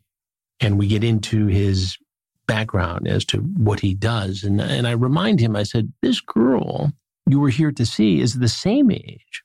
And 0.60 0.78
we 0.78 0.88
get 0.88 1.04
into 1.04 1.48
his 1.48 1.98
background 2.46 3.08
as 3.08 3.26
to 3.26 3.38
what 3.38 3.80
he 3.80 3.94
does. 3.94 4.44
And, 4.44 4.62
and 4.62 4.88
I 4.88 4.92
remind 4.92 5.40
him, 5.40 5.56
I 5.56 5.64
said, 5.64 5.92
This 6.02 6.20
girl 6.22 6.92
you 7.28 7.40
were 7.40 7.50
here 7.50 7.72
to 7.72 7.86
see 7.86 8.20
is 8.20 8.40
the 8.40 8.50
same 8.50 8.92
age 8.92 9.44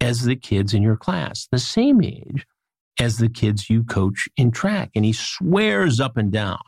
as 0.00 0.22
the 0.22 0.36
kids 0.36 0.72
in 0.72 0.82
your 0.82 0.96
class, 0.96 1.48
the 1.50 1.58
same 1.58 2.02
age 2.02 2.46
as 2.98 3.18
the 3.18 3.28
kids 3.28 3.68
you 3.68 3.84
coach 3.84 4.28
in 4.36 4.50
track. 4.50 4.90
And 4.94 5.04
he 5.04 5.12
swears 5.12 6.00
up 6.00 6.16
and 6.16 6.32
down 6.32 6.58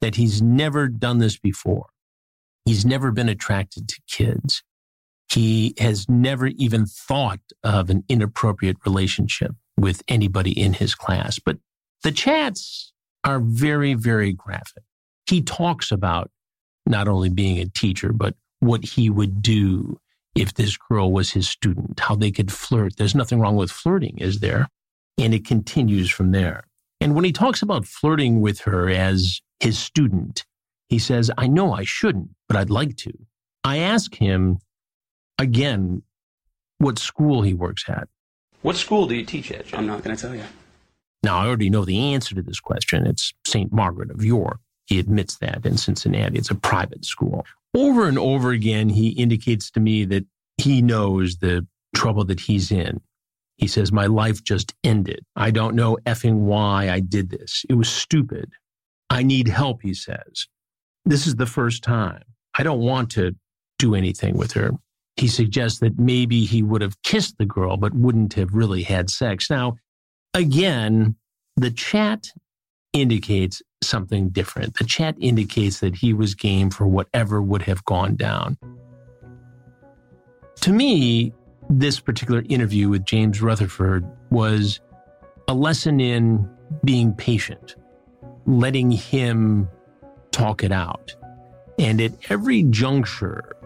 that 0.00 0.16
he's 0.16 0.40
never 0.40 0.88
done 0.88 1.18
this 1.18 1.38
before. 1.38 1.86
He's 2.64 2.84
never 2.84 3.10
been 3.10 3.28
attracted 3.28 3.88
to 3.88 4.00
kids. 4.08 4.62
He 5.30 5.74
has 5.78 6.08
never 6.08 6.48
even 6.48 6.86
thought 6.86 7.40
of 7.62 7.90
an 7.90 8.04
inappropriate 8.08 8.78
relationship 8.84 9.52
with 9.76 10.02
anybody 10.08 10.58
in 10.58 10.74
his 10.74 10.94
class. 10.94 11.38
But 11.38 11.58
the 12.02 12.12
chats 12.12 12.92
are 13.24 13.40
very, 13.40 13.94
very 13.94 14.32
graphic. 14.32 14.82
He 15.26 15.42
talks 15.42 15.92
about 15.92 16.30
not 16.86 17.08
only 17.08 17.28
being 17.28 17.58
a 17.58 17.66
teacher, 17.66 18.12
but 18.12 18.34
what 18.58 18.84
he 18.84 19.08
would 19.08 19.42
do 19.42 20.00
if 20.34 20.54
this 20.54 20.76
girl 20.76 21.12
was 21.12 21.30
his 21.30 21.48
student, 21.48 22.00
how 22.00 22.14
they 22.14 22.30
could 22.30 22.52
flirt. 22.52 22.96
There's 22.96 23.14
nothing 23.14 23.40
wrong 23.40 23.56
with 23.56 23.70
flirting, 23.70 24.18
is 24.18 24.40
there? 24.40 24.68
And 25.18 25.34
it 25.34 25.44
continues 25.44 26.10
from 26.10 26.30
there. 26.32 26.64
And 27.00 27.14
when 27.14 27.24
he 27.24 27.32
talks 27.32 27.62
about 27.62 27.86
flirting 27.86 28.40
with 28.40 28.60
her 28.60 28.88
as 28.88 29.40
his 29.60 29.78
student, 29.78 30.44
he 30.88 30.98
says, 30.98 31.30
I 31.38 31.46
know 31.46 31.72
I 31.72 31.84
shouldn't, 31.84 32.30
but 32.48 32.56
I'd 32.56 32.70
like 32.70 32.96
to. 32.98 33.12
I 33.62 33.78
ask 33.78 34.14
him 34.14 34.58
again 35.38 36.02
what 36.78 36.98
school 36.98 37.42
he 37.42 37.54
works 37.54 37.84
at. 37.88 38.08
What 38.62 38.76
school 38.76 39.06
do 39.06 39.14
you 39.14 39.24
teach 39.24 39.52
at? 39.52 39.72
I'm 39.74 39.86
not 39.86 40.02
going 40.02 40.16
to 40.16 40.20
tell 40.20 40.34
you. 40.34 40.44
Now, 41.22 41.38
I 41.38 41.46
already 41.46 41.70
know 41.70 41.84
the 41.84 42.14
answer 42.14 42.34
to 42.34 42.42
this 42.42 42.60
question. 42.60 43.06
It's 43.06 43.32
St. 43.46 43.72
Margaret 43.72 44.10
of 44.10 44.24
York. 44.24 44.58
He 44.86 44.98
admits 44.98 45.36
that 45.38 45.64
in 45.64 45.76
Cincinnati. 45.76 46.38
It's 46.38 46.50
a 46.50 46.54
private 46.54 47.04
school. 47.04 47.46
Over 47.74 48.08
and 48.08 48.18
over 48.18 48.50
again, 48.50 48.88
he 48.88 49.10
indicates 49.10 49.70
to 49.72 49.80
me 49.80 50.04
that 50.06 50.24
he 50.56 50.82
knows 50.82 51.36
the 51.36 51.66
trouble 51.94 52.24
that 52.24 52.40
he's 52.40 52.70
in. 52.70 53.00
He 53.56 53.66
says, 53.66 53.92
My 53.92 54.06
life 54.06 54.42
just 54.42 54.74
ended. 54.82 55.24
I 55.36 55.50
don't 55.50 55.74
know 55.74 55.98
effing 56.06 56.40
why 56.40 56.90
I 56.90 57.00
did 57.00 57.30
this. 57.30 57.64
It 57.68 57.74
was 57.74 57.88
stupid. 57.88 58.50
I 59.10 59.22
need 59.22 59.48
help, 59.48 59.82
he 59.82 59.92
says. 59.92 60.46
This 61.04 61.26
is 61.26 61.36
the 61.36 61.46
first 61.46 61.82
time. 61.82 62.22
I 62.56 62.62
don't 62.62 62.80
want 62.80 63.10
to 63.12 63.34
do 63.78 63.94
anything 63.94 64.36
with 64.36 64.52
her. 64.52 64.70
He 65.16 65.28
suggests 65.28 65.80
that 65.80 65.98
maybe 65.98 66.44
he 66.44 66.62
would 66.62 66.80
have 66.82 67.02
kissed 67.02 67.36
the 67.38 67.44
girl, 67.44 67.76
but 67.76 67.92
wouldn't 67.92 68.34
have 68.34 68.54
really 68.54 68.82
had 68.82 69.10
sex. 69.10 69.50
Now, 69.50 69.76
again, 70.34 71.16
the 71.56 71.70
chat 71.70 72.28
indicates 72.92 73.62
something 73.82 74.28
different. 74.30 74.76
The 74.78 74.84
chat 74.84 75.16
indicates 75.18 75.80
that 75.80 75.96
he 75.96 76.12
was 76.12 76.34
game 76.34 76.70
for 76.70 76.86
whatever 76.86 77.42
would 77.42 77.62
have 77.62 77.84
gone 77.84 78.16
down. 78.16 78.56
To 80.62 80.72
me, 80.72 81.32
this 81.68 82.00
particular 82.00 82.42
interview 82.48 82.88
with 82.88 83.04
James 83.04 83.40
Rutherford 83.40 84.04
was 84.30 84.80
a 85.48 85.54
lesson 85.54 86.00
in 86.00 86.48
being 86.84 87.14
patient, 87.14 87.76
letting 88.46 88.90
him 88.90 89.68
talk 90.32 90.62
it 90.64 90.72
out. 90.72 91.14
And 91.78 92.00
at 92.00 92.12
every 92.30 92.64
juncture 92.64 93.56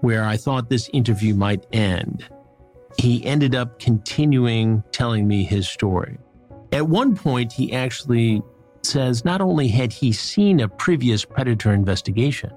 where 0.00 0.24
I 0.24 0.36
thought 0.36 0.68
this 0.68 0.90
interview 0.92 1.34
might 1.34 1.66
end, 1.72 2.28
he 2.98 3.24
ended 3.24 3.54
up 3.54 3.78
continuing 3.78 4.82
telling 4.92 5.26
me 5.26 5.44
his 5.44 5.68
story. 5.68 6.18
At 6.72 6.88
one 6.88 7.16
point, 7.16 7.52
he 7.52 7.72
actually 7.72 8.42
says 8.82 9.24
not 9.24 9.40
only 9.40 9.68
had 9.68 9.92
he 9.92 10.12
seen 10.12 10.60
a 10.60 10.68
previous 10.68 11.24
predator 11.24 11.72
investigation 11.72 12.52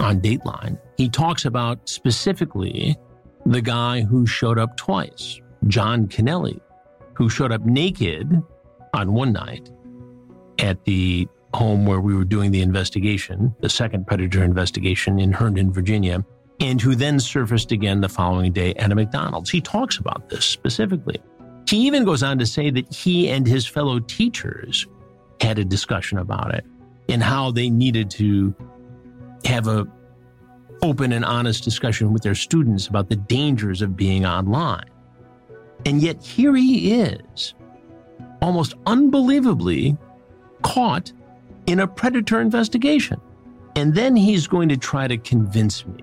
on 0.00 0.20
Dateline, 0.20 0.78
he 0.96 1.08
talks 1.08 1.44
about 1.44 1.88
specifically 1.88 2.96
the 3.46 3.60
guy 3.60 4.02
who 4.02 4.26
showed 4.26 4.58
up 4.58 4.76
twice, 4.76 5.40
John 5.68 6.06
Kennelly, 6.06 6.60
who 7.14 7.28
showed 7.28 7.52
up 7.52 7.64
naked 7.64 8.42
on 8.94 9.12
one 9.12 9.32
night 9.32 9.70
at 10.58 10.84
the 10.84 11.28
home 11.54 11.86
where 11.86 12.00
we 12.00 12.14
were 12.14 12.24
doing 12.24 12.50
the 12.50 12.60
investigation, 12.60 13.54
the 13.60 13.68
second 13.68 14.06
predator 14.06 14.42
investigation 14.42 15.18
in 15.18 15.32
Herndon, 15.32 15.72
Virginia, 15.72 16.24
and 16.60 16.80
who 16.80 16.94
then 16.94 17.20
surfaced 17.20 17.72
again 17.72 18.00
the 18.00 18.08
following 18.08 18.52
day 18.52 18.74
at 18.74 18.92
a 18.92 18.94
McDonald's. 18.94 19.50
He 19.50 19.60
talks 19.60 19.98
about 19.98 20.28
this 20.28 20.44
specifically. 20.44 21.20
He 21.68 21.86
even 21.86 22.04
goes 22.04 22.22
on 22.22 22.38
to 22.38 22.46
say 22.46 22.70
that 22.70 22.92
he 22.92 23.28
and 23.28 23.46
his 23.46 23.66
fellow 23.66 24.00
teachers 24.00 24.86
had 25.40 25.58
a 25.58 25.64
discussion 25.64 26.18
about 26.18 26.54
it 26.54 26.64
and 27.08 27.22
how 27.22 27.50
they 27.50 27.70
needed 27.70 28.10
to 28.10 28.54
have 29.44 29.68
a 29.68 29.86
open 30.82 31.12
and 31.12 31.24
honest 31.24 31.64
discussion 31.64 32.12
with 32.12 32.22
their 32.22 32.34
students 32.34 32.86
about 32.86 33.08
the 33.08 33.16
dangers 33.16 33.82
of 33.82 33.96
being 33.96 34.24
online. 34.24 34.88
And 35.86 36.00
yet 36.00 36.22
here 36.22 36.54
he 36.54 37.00
is, 37.00 37.54
almost 38.40 38.74
unbelievably 38.86 39.96
caught 40.62 41.12
in 41.66 41.80
a 41.80 41.86
predator 41.86 42.40
investigation. 42.40 43.20
And 43.76 43.94
then 43.94 44.16
he's 44.16 44.46
going 44.46 44.68
to 44.70 44.76
try 44.76 45.06
to 45.06 45.16
convince 45.16 45.86
me 45.86 46.02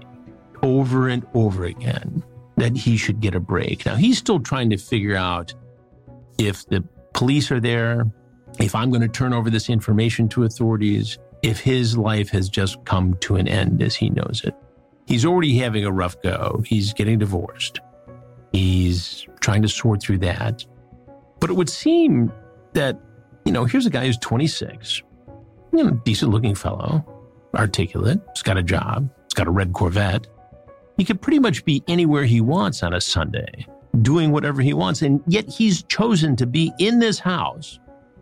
over 0.64 1.10
and 1.10 1.26
over 1.34 1.66
again 1.66 2.24
that 2.58 2.76
he 2.76 2.96
should 2.98 3.20
get 3.20 3.36
a 3.36 3.40
break. 3.40 3.86
Now, 3.86 3.96
he's 3.96 4.18
still 4.18 4.40
trying 4.40 4.70
to 4.70 4.78
figure 4.78 5.16
out 5.16 5.54
if 6.38 6.66
the 6.68 6.84
police 7.14 7.52
are 7.52 7.60
there, 7.60 8.06
if 8.60 8.76
I'm 8.76 8.90
going 8.90 9.02
to 9.02 9.08
turn 9.08 9.34
over 9.34 9.50
this 9.50 9.70
information 9.70 10.30
to 10.30 10.44
authorities, 10.44 11.18
if 11.44 11.60
his 11.60 11.98
life 11.98 12.30
has 12.30 12.50
just 12.50 12.84
come 12.86 13.16
to 13.22 13.36
an 13.36 13.48
end 13.48 13.82
as 13.84 13.96
he 13.96 14.10
knows 14.10 14.42
it. 14.46 14.56
He's 15.06 15.26
already 15.26 15.58
having 15.58 15.86
a 15.86 15.92
rough 15.92 16.20
go. 16.22 16.64
He's 16.66 16.94
getting 16.94 17.20
divorced. 17.20 17.80
He's 18.52 19.28
trying 19.42 19.62
to 19.62 19.68
sort 19.68 20.02
through 20.02 20.20
that. 20.20 20.66
But 21.40 21.50
it 21.50 21.54
would 21.54 21.70
seem 21.70 22.32
that, 22.74 23.00
you 23.46 23.52
know, 23.52 23.66
here's 23.66 23.86
a 23.86 23.90
guy 23.90 24.06
who's 24.06 24.18
26, 24.18 25.04
you 25.74 25.84
know, 25.84 25.92
decent 26.04 26.32
looking 26.32 26.56
fellow, 26.56 27.06
articulate, 27.56 28.20
he's 28.34 28.44
got 28.44 28.58
a 28.58 28.64
job, 28.64 29.10
he's 29.24 29.34
got 29.34 29.48
a 29.48 29.52
red 29.52 29.74
Corvette. 29.74 30.28
He 30.98 31.04
could 31.04 31.22
pretty 31.22 31.40
much 31.40 31.66
be 31.66 31.84
anywhere 31.88 32.24
he 32.24 32.42
wants 32.42 32.82
on 32.82 32.94
a 32.94 33.02
Sunday 33.02 33.68
doing 34.02 34.32
whatever 34.32 34.62
he 34.62 34.74
wants. 34.74 35.02
And 35.02 35.22
yet 35.28 35.48
he's 35.50 35.84
chosen 35.84 36.36
to 36.38 36.46
be 36.46 36.72
in 36.80 37.00
this 37.00 37.20
house 37.20 37.80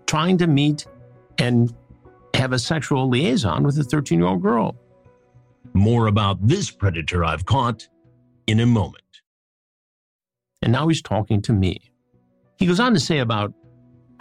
trying 0.08 0.38
to 0.40 0.48
meet 0.48 0.86
and 1.38 1.74
have 2.34 2.52
a 2.52 2.60
sexual 2.60 3.10
liaison 3.10 3.64
with 3.64 3.78
a 3.78 3.84
13 3.84 4.20
year 4.20 4.28
old 4.28 4.42
girl. 4.42 4.76
More 5.74 6.08
about 6.08 6.46
this 6.46 6.70
predator 6.70 7.24
I've 7.24 7.46
caught 7.46 7.88
in 8.48 8.60
a 8.60 8.66
moment. 8.66 9.04
And 10.62 10.72
now 10.72 10.88
he's 10.88 11.02
talking 11.02 11.42
to 11.44 11.54
me. 11.54 11.92
He 12.58 12.66
goes 12.66 12.80
on 12.80 12.94
to 12.94 13.00
say 13.00 13.20
about 13.20 13.54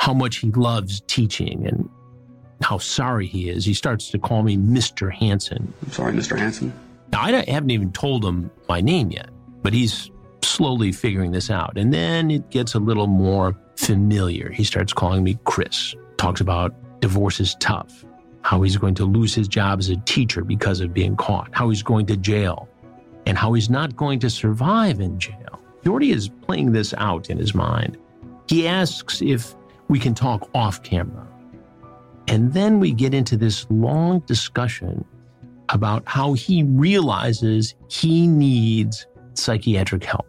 how 0.03 0.13
much 0.13 0.39
he 0.39 0.51
loves 0.51 1.01
teaching 1.07 1.65
and 1.65 1.89
how 2.61 2.77
sorry 2.77 3.25
he 3.25 3.49
is. 3.49 3.65
He 3.65 3.73
starts 3.73 4.11
to 4.11 4.19
call 4.19 4.43
me 4.43 4.57
Mr. 4.57 5.13
Hansen. 5.13 5.73
I'm 5.81 5.93
sorry, 5.93 6.13
Mr. 6.13 6.37
Hansen. 6.37 6.73
Now, 7.13 7.23
I 7.23 7.45
haven't 7.49 7.71
even 7.71 7.93
told 7.93 8.25
him 8.25 8.51
my 8.69 8.81
name 8.81 9.13
yet, 9.13 9.31
but 9.63 9.73
he's 9.73 10.11
slowly 10.43 10.91
figuring 10.91 11.31
this 11.31 11.51
out. 11.51 11.79
And 11.79 11.95
then 11.95 12.33
it 12.33 12.51
gets 12.51 12.75
a 12.75 12.81
little 12.81 13.07
more 13.07 13.57
familiar. 13.77 14.51
He 14.51 14.65
starts 14.65 14.93
calling 14.93 15.23
me 15.23 15.39
Chris, 15.45 15.95
talks 16.17 16.41
about 16.41 16.75
divorce 17.01 17.39
is 17.39 17.55
tough, 17.61 18.05
how 18.41 18.61
he's 18.63 18.77
going 18.77 18.97
to 18.97 19.05
lose 19.05 19.37
his 19.37 19.47
job 19.47 19.79
as 19.79 19.89
a 19.89 19.97
teacher 19.99 20.43
because 20.43 20.81
of 20.81 20.93
being 20.93 21.15
caught, 21.15 21.49
how 21.53 21.69
he's 21.69 21.85
going 21.85 22.07
to 22.07 22.17
jail, 22.17 22.69
and 23.25 23.39
how 23.39 23.53
he's 23.53 23.71
not 23.71 23.95
going 23.95 24.19
to 24.19 24.31
survive 24.31 25.01
in 25.01 25.17
jail. 25.21 25.61
He 25.85 26.11
is 26.11 26.29
playing 26.29 26.73
this 26.73 26.93
out 26.99 27.31
in 27.31 27.39
his 27.39 27.55
mind. 27.55 27.99
He 28.49 28.67
asks 28.67 29.23
if 29.23 29.55
we 29.93 29.99
can 29.99 30.15
talk 30.15 30.49
off 30.55 30.83
camera. 30.83 31.29
And 32.27 32.55
then 32.55 32.81
we 32.81 32.93
get 32.93 33.13
into 33.13 33.37
this 33.37 33.67
long 33.69 34.21
discussion 34.21 35.05
about 35.69 36.03
how 36.07 36.33
he 36.33 36.63
realizes 36.63 37.75
he 37.91 38.27
needs 38.27 39.07
psychiatric 39.35 40.03
help 40.03 40.27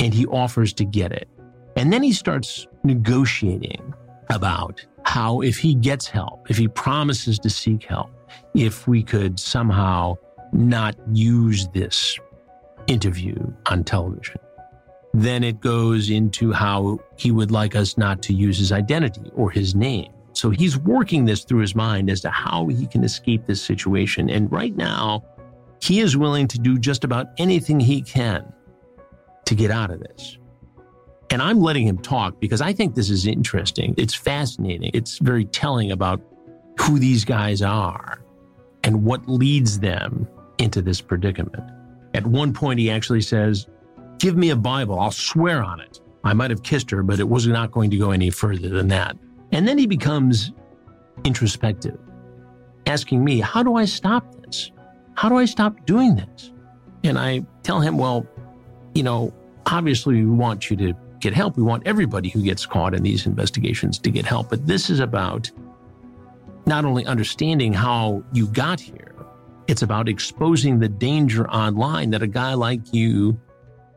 and 0.00 0.12
he 0.12 0.26
offers 0.26 0.72
to 0.72 0.84
get 0.84 1.12
it. 1.12 1.28
And 1.76 1.92
then 1.92 2.02
he 2.02 2.12
starts 2.12 2.66
negotiating 2.82 3.94
about 4.30 4.84
how, 5.04 5.42
if 5.42 5.58
he 5.58 5.76
gets 5.76 6.08
help, 6.08 6.50
if 6.50 6.56
he 6.56 6.66
promises 6.66 7.38
to 7.38 7.50
seek 7.50 7.84
help, 7.84 8.10
if 8.56 8.88
we 8.88 9.04
could 9.04 9.38
somehow 9.38 10.16
not 10.52 10.96
use 11.12 11.68
this 11.68 12.18
interview 12.88 13.36
on 13.66 13.84
television. 13.84 14.40
Then 15.14 15.44
it 15.44 15.60
goes 15.60 16.10
into 16.10 16.52
how 16.52 16.98
he 17.16 17.30
would 17.30 17.52
like 17.52 17.76
us 17.76 17.96
not 17.96 18.20
to 18.22 18.34
use 18.34 18.58
his 18.58 18.72
identity 18.72 19.30
or 19.34 19.48
his 19.48 19.74
name. 19.74 20.12
So 20.32 20.50
he's 20.50 20.76
working 20.76 21.24
this 21.24 21.44
through 21.44 21.60
his 21.60 21.76
mind 21.76 22.10
as 22.10 22.20
to 22.22 22.30
how 22.30 22.66
he 22.66 22.88
can 22.88 23.04
escape 23.04 23.46
this 23.46 23.62
situation. 23.62 24.28
And 24.28 24.50
right 24.50 24.74
now, 24.74 25.24
he 25.80 26.00
is 26.00 26.16
willing 26.16 26.48
to 26.48 26.58
do 26.58 26.78
just 26.78 27.04
about 27.04 27.28
anything 27.38 27.78
he 27.78 28.02
can 28.02 28.52
to 29.44 29.54
get 29.54 29.70
out 29.70 29.92
of 29.92 30.00
this. 30.00 30.36
And 31.30 31.40
I'm 31.40 31.60
letting 31.60 31.86
him 31.86 31.98
talk 31.98 32.40
because 32.40 32.60
I 32.60 32.72
think 32.72 32.96
this 32.96 33.08
is 33.08 33.26
interesting. 33.26 33.94
It's 33.96 34.14
fascinating. 34.14 34.90
It's 34.94 35.18
very 35.18 35.44
telling 35.44 35.92
about 35.92 36.20
who 36.80 36.98
these 36.98 37.24
guys 37.24 37.62
are 37.62 38.20
and 38.82 39.04
what 39.04 39.28
leads 39.28 39.78
them 39.78 40.28
into 40.58 40.82
this 40.82 41.00
predicament. 41.00 41.62
At 42.14 42.26
one 42.26 42.52
point, 42.52 42.80
he 42.80 42.90
actually 42.90 43.20
says, 43.20 43.68
Give 44.24 44.38
me 44.38 44.48
a 44.48 44.56
Bible. 44.56 44.98
I'll 44.98 45.10
swear 45.10 45.62
on 45.62 45.80
it. 45.80 46.00
I 46.24 46.32
might 46.32 46.48
have 46.48 46.62
kissed 46.62 46.90
her, 46.92 47.02
but 47.02 47.20
it 47.20 47.28
was 47.28 47.46
not 47.46 47.72
going 47.72 47.90
to 47.90 47.98
go 47.98 48.10
any 48.10 48.30
further 48.30 48.70
than 48.70 48.88
that. 48.88 49.18
And 49.52 49.68
then 49.68 49.76
he 49.76 49.86
becomes 49.86 50.50
introspective, 51.24 51.98
asking 52.86 53.22
me, 53.22 53.40
How 53.40 53.62
do 53.62 53.74
I 53.74 53.84
stop 53.84 54.34
this? 54.40 54.72
How 55.12 55.28
do 55.28 55.36
I 55.36 55.44
stop 55.44 55.84
doing 55.84 56.16
this? 56.16 56.52
And 57.04 57.18
I 57.18 57.44
tell 57.64 57.80
him, 57.80 57.98
Well, 57.98 58.26
you 58.94 59.02
know, 59.02 59.30
obviously 59.66 60.14
we 60.14 60.30
want 60.30 60.70
you 60.70 60.76
to 60.78 60.94
get 61.20 61.34
help. 61.34 61.58
We 61.58 61.62
want 61.62 61.86
everybody 61.86 62.30
who 62.30 62.42
gets 62.42 62.64
caught 62.64 62.94
in 62.94 63.02
these 63.02 63.26
investigations 63.26 63.98
to 63.98 64.10
get 64.10 64.24
help. 64.24 64.48
But 64.48 64.66
this 64.66 64.88
is 64.88 65.00
about 65.00 65.50
not 66.64 66.86
only 66.86 67.04
understanding 67.04 67.74
how 67.74 68.24
you 68.32 68.46
got 68.46 68.80
here, 68.80 69.14
it's 69.66 69.82
about 69.82 70.08
exposing 70.08 70.78
the 70.78 70.88
danger 70.88 71.46
online 71.50 72.08
that 72.12 72.22
a 72.22 72.26
guy 72.26 72.54
like 72.54 72.94
you 72.94 73.38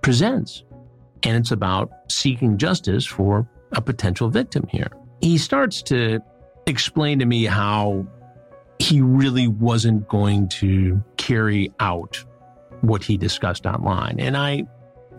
presents. 0.08 0.64
And 1.24 1.36
it's 1.36 1.52
about 1.52 1.92
seeking 2.08 2.58
justice 2.58 3.06
for 3.06 3.46
a 3.74 3.82
potential 3.82 4.30
victim 4.30 4.66
here. 4.70 4.88
He 5.20 5.38
starts 5.38 5.82
to 5.84 6.22
explain 6.66 7.20
to 7.20 7.26
me 7.26 7.44
how 7.44 8.08
he 8.80 9.02
really 9.02 9.50
wasn't 9.50 10.08
going 10.08 10.48
to 10.48 11.04
carry 11.18 11.74
out 11.82 12.24
what 12.80 13.04
he 13.04 13.18
discussed 13.18 13.66
online. 13.66 14.18
And 14.18 14.38
I 14.38 14.64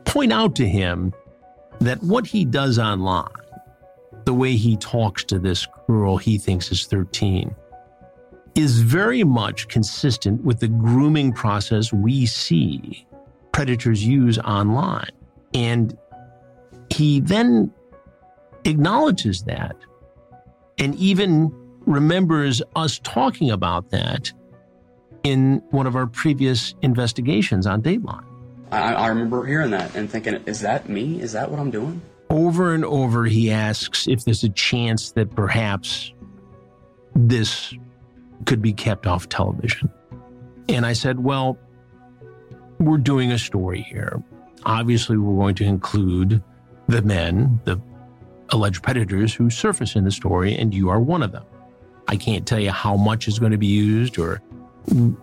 point 0.07 0.33
out 0.33 0.57
to 0.57 0.66
him 0.66 1.12
that 1.81 2.03
what 2.03 2.27
he 2.27 2.46
does 2.46 2.79
online, 2.79 3.29
the 4.24 4.33
way 4.33 4.57
he 4.57 4.79
talks 4.79 5.22
to 5.24 5.38
this 5.38 5.66
girl 5.87 6.16
he 6.16 6.38
thinks 6.38 6.72
is 6.72 6.87
13, 6.87 7.55
is 8.55 8.81
very 8.81 9.22
much 9.22 9.68
consistent 9.68 10.42
with 10.44 10.61
the 10.61 10.68
grooming 10.68 11.35
process 11.35 11.92
we 11.92 12.24
see 12.24 13.07
predators 13.58 14.04
use 14.06 14.38
online. 14.38 15.10
And 15.52 15.98
he 16.90 17.18
then 17.18 17.72
acknowledges 18.64 19.42
that 19.44 19.74
and 20.78 20.94
even 20.94 21.50
remembers 21.80 22.62
us 22.76 23.00
talking 23.00 23.50
about 23.50 23.90
that 23.90 24.32
in 25.24 25.60
one 25.70 25.88
of 25.88 25.96
our 25.96 26.06
previous 26.06 26.76
investigations 26.82 27.66
on 27.66 27.82
Dateline. 27.82 28.22
I, 28.70 28.94
I 28.94 29.08
remember 29.08 29.44
hearing 29.44 29.72
that 29.72 29.92
and 29.96 30.08
thinking, 30.08 30.34
is 30.46 30.60
that 30.60 30.88
me? 30.88 31.20
Is 31.20 31.32
that 31.32 31.50
what 31.50 31.58
I'm 31.58 31.72
doing? 31.72 32.00
Over 32.30 32.72
and 32.74 32.84
over, 32.84 33.24
he 33.24 33.50
asks 33.50 34.06
if 34.06 34.24
there's 34.24 34.44
a 34.44 34.50
chance 34.50 35.10
that 35.12 35.34
perhaps 35.34 36.12
this 37.16 37.74
could 38.46 38.62
be 38.62 38.72
kept 38.72 39.08
off 39.08 39.28
television. 39.28 39.90
And 40.68 40.86
I 40.86 40.92
said, 40.92 41.18
well, 41.18 41.58
we're 42.78 42.98
doing 42.98 43.32
a 43.32 43.38
story 43.38 43.82
here. 43.82 44.22
Obviously, 44.64 45.16
we're 45.16 45.36
going 45.36 45.54
to 45.56 45.64
include 45.64 46.42
the 46.88 47.02
men, 47.02 47.60
the 47.64 47.80
alleged 48.50 48.82
predators 48.82 49.34
who 49.34 49.50
surface 49.50 49.94
in 49.94 50.04
the 50.04 50.10
story, 50.10 50.54
and 50.54 50.74
you 50.74 50.88
are 50.88 51.00
one 51.00 51.22
of 51.22 51.32
them. 51.32 51.44
I 52.08 52.16
can't 52.16 52.46
tell 52.46 52.60
you 52.60 52.70
how 52.70 52.96
much 52.96 53.28
is 53.28 53.38
going 53.38 53.52
to 53.52 53.58
be 53.58 53.66
used 53.66 54.18
or 54.18 54.40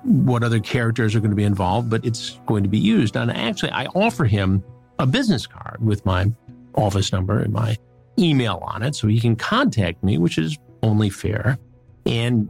what 0.04 0.44
other 0.44 0.60
characters 0.60 1.16
are 1.16 1.20
going 1.20 1.32
to 1.32 1.36
be 1.36 1.44
involved, 1.44 1.90
but 1.90 2.06
it's 2.06 2.40
going 2.46 2.64
to 2.64 2.70
be 2.70 2.78
used. 2.78 3.18
And 3.18 3.32
actually, 3.32 3.72
I 3.72 3.88
offer 3.88 4.26
him 4.26 4.64
a 5.00 5.08
business 5.08 5.48
card 5.48 5.84
with 5.84 6.06
my 6.06 6.32
office 6.76 7.12
number 7.12 7.40
and 7.40 7.52
my 7.52 7.78
email 8.20 8.64
on 8.68 8.84
it 8.84 8.96
so 8.96 9.08
he 9.08 9.20
can 9.20 9.36
contact 9.36 10.04
me, 10.04 10.18
which 10.18 10.38
is 10.38 10.58
only 10.84 11.10
fair. 11.10 11.58
And 12.06 12.50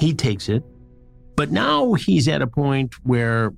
he 0.00 0.14
takes 0.14 0.48
it. 0.48 0.64
But 1.36 1.50
now 1.50 1.94
he's 1.94 2.28
at 2.28 2.42
a 2.42 2.46
point 2.46 2.94
where 3.04 3.52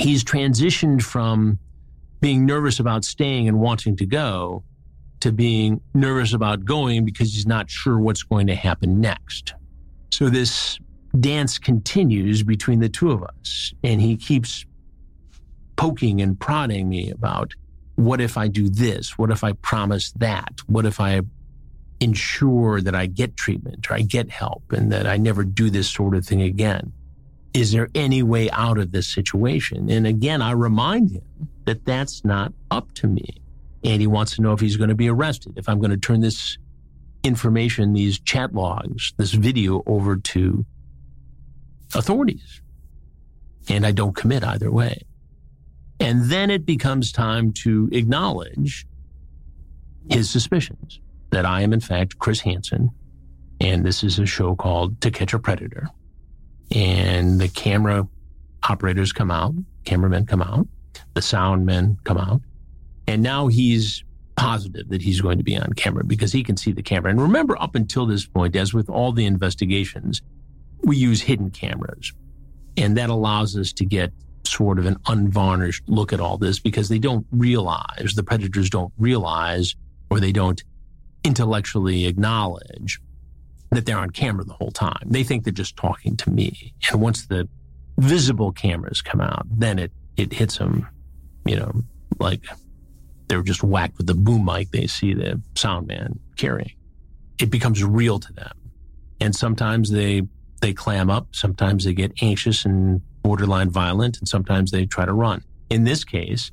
he's 0.00 0.24
transitioned 0.24 1.02
from 1.02 1.58
being 2.20 2.46
nervous 2.46 2.80
about 2.80 3.04
staying 3.04 3.48
and 3.48 3.60
wanting 3.60 3.96
to 3.96 4.06
go 4.06 4.64
to 5.20 5.32
being 5.32 5.80
nervous 5.94 6.32
about 6.32 6.64
going 6.64 7.04
because 7.04 7.34
he's 7.34 7.46
not 7.46 7.70
sure 7.70 7.98
what's 7.98 8.22
going 8.22 8.46
to 8.46 8.54
happen 8.54 9.00
next. 9.00 9.54
So 10.10 10.30
this 10.30 10.78
dance 11.18 11.58
continues 11.58 12.42
between 12.42 12.80
the 12.80 12.88
two 12.88 13.10
of 13.10 13.22
us. 13.22 13.74
And 13.84 14.00
he 14.00 14.16
keeps 14.16 14.64
poking 15.76 16.20
and 16.20 16.38
prodding 16.38 16.88
me 16.88 17.10
about 17.10 17.52
what 17.96 18.20
if 18.20 18.38
I 18.38 18.48
do 18.48 18.68
this? 18.68 19.18
What 19.18 19.30
if 19.30 19.44
I 19.44 19.52
promise 19.52 20.12
that? 20.12 20.60
What 20.66 20.86
if 20.86 21.00
I 21.00 21.20
ensure 22.00 22.80
that 22.80 22.94
I 22.94 23.06
get 23.06 23.36
treatment 23.36 23.90
or 23.90 23.94
I 23.94 24.00
get 24.00 24.30
help 24.30 24.72
and 24.72 24.90
that 24.92 25.06
I 25.06 25.18
never 25.18 25.44
do 25.44 25.68
this 25.68 25.88
sort 25.90 26.14
of 26.14 26.24
thing 26.24 26.40
again? 26.40 26.92
Is 27.52 27.72
there 27.72 27.88
any 27.94 28.22
way 28.22 28.50
out 28.50 28.78
of 28.78 28.92
this 28.92 29.08
situation? 29.08 29.90
And 29.90 30.06
again, 30.06 30.40
I 30.40 30.52
remind 30.52 31.10
him 31.10 31.48
that 31.64 31.84
that's 31.84 32.24
not 32.24 32.52
up 32.70 32.92
to 32.94 33.06
me. 33.06 33.42
And 33.82 34.00
he 34.00 34.06
wants 34.06 34.36
to 34.36 34.42
know 34.42 34.52
if 34.52 34.60
he's 34.60 34.76
going 34.76 34.90
to 34.90 34.94
be 34.94 35.08
arrested, 35.08 35.54
if 35.56 35.68
I'm 35.68 35.78
going 35.78 35.90
to 35.90 35.96
turn 35.96 36.20
this 36.20 36.58
information, 37.24 37.92
these 37.92 38.18
chat 38.20 38.54
logs, 38.54 39.12
this 39.16 39.32
video 39.32 39.82
over 39.86 40.16
to 40.16 40.64
authorities. 41.94 42.60
And 43.68 43.86
I 43.86 43.92
don't 43.92 44.14
commit 44.14 44.44
either 44.44 44.70
way. 44.70 45.02
And 45.98 46.24
then 46.24 46.50
it 46.50 46.64
becomes 46.64 47.12
time 47.12 47.52
to 47.64 47.88
acknowledge 47.92 48.86
his 50.08 50.30
suspicions 50.30 51.00
that 51.30 51.44
I 51.44 51.62
am, 51.62 51.72
in 51.72 51.80
fact, 51.80 52.18
Chris 52.18 52.40
Hansen. 52.40 52.90
And 53.60 53.84
this 53.84 54.02
is 54.02 54.18
a 54.18 54.26
show 54.26 54.56
called 54.56 55.00
To 55.02 55.10
Catch 55.10 55.34
a 55.34 55.38
Predator. 55.38 55.88
And 56.74 57.40
the 57.40 57.48
camera 57.48 58.06
operators 58.68 59.12
come 59.12 59.30
out, 59.30 59.54
cameramen 59.84 60.26
come 60.26 60.42
out, 60.42 60.66
the 61.14 61.22
sound 61.22 61.66
men 61.66 61.98
come 62.04 62.18
out. 62.18 62.40
And 63.06 63.22
now 63.22 63.48
he's 63.48 64.04
positive 64.36 64.88
that 64.88 65.02
he's 65.02 65.20
going 65.20 65.38
to 65.38 65.44
be 65.44 65.56
on 65.56 65.72
camera 65.72 66.04
because 66.04 66.32
he 66.32 66.42
can 66.42 66.56
see 66.56 66.72
the 66.72 66.82
camera. 66.82 67.10
And 67.10 67.20
remember, 67.20 67.60
up 67.60 67.74
until 67.74 68.06
this 68.06 68.24
point, 68.26 68.56
as 68.56 68.72
with 68.72 68.88
all 68.88 69.12
the 69.12 69.26
investigations, 69.26 70.22
we 70.82 70.96
use 70.96 71.20
hidden 71.20 71.50
cameras. 71.50 72.12
And 72.76 72.96
that 72.96 73.10
allows 73.10 73.56
us 73.56 73.72
to 73.74 73.84
get 73.84 74.12
sort 74.44 74.78
of 74.78 74.86
an 74.86 74.96
unvarnished 75.06 75.82
look 75.88 76.12
at 76.12 76.20
all 76.20 76.38
this 76.38 76.58
because 76.58 76.88
they 76.88 76.98
don't 76.98 77.26
realize, 77.30 78.14
the 78.14 78.22
predators 78.22 78.70
don't 78.70 78.92
realize, 78.96 79.74
or 80.10 80.20
they 80.20 80.32
don't 80.32 80.62
intellectually 81.24 82.06
acknowledge 82.06 83.00
that 83.70 83.86
they're 83.86 83.98
on 83.98 84.10
camera 84.10 84.44
the 84.44 84.52
whole 84.52 84.70
time. 84.70 85.02
They 85.06 85.22
think 85.22 85.44
they're 85.44 85.52
just 85.52 85.76
talking 85.76 86.16
to 86.16 86.30
me. 86.30 86.74
And 86.90 87.00
once 87.00 87.26
the 87.26 87.48
visible 87.98 88.52
cameras 88.52 89.00
come 89.00 89.20
out, 89.20 89.46
then 89.50 89.78
it, 89.78 89.92
it 90.16 90.32
hits 90.32 90.58
them, 90.58 90.88
you 91.44 91.56
know, 91.56 91.82
like 92.18 92.44
they're 93.28 93.42
just 93.42 93.62
whacked 93.62 93.96
with 93.98 94.06
the 94.06 94.14
boom 94.14 94.44
mic 94.44 94.70
they 94.70 94.86
see 94.86 95.14
the 95.14 95.40
sound 95.54 95.86
man 95.86 96.18
carrying. 96.36 96.72
It 97.40 97.50
becomes 97.50 97.82
real 97.82 98.18
to 98.18 98.32
them. 98.32 98.52
And 99.20 99.34
sometimes 99.36 99.90
they, 99.90 100.22
they 100.60 100.72
clam 100.72 101.10
up. 101.10 101.28
Sometimes 101.32 101.84
they 101.84 101.94
get 101.94 102.12
anxious 102.22 102.64
and 102.64 103.00
borderline 103.22 103.70
violent. 103.70 104.18
And 104.18 104.28
sometimes 104.28 104.70
they 104.70 104.84
try 104.86 105.04
to 105.04 105.12
run. 105.12 105.44
In 105.68 105.84
this 105.84 106.04
case, 106.04 106.50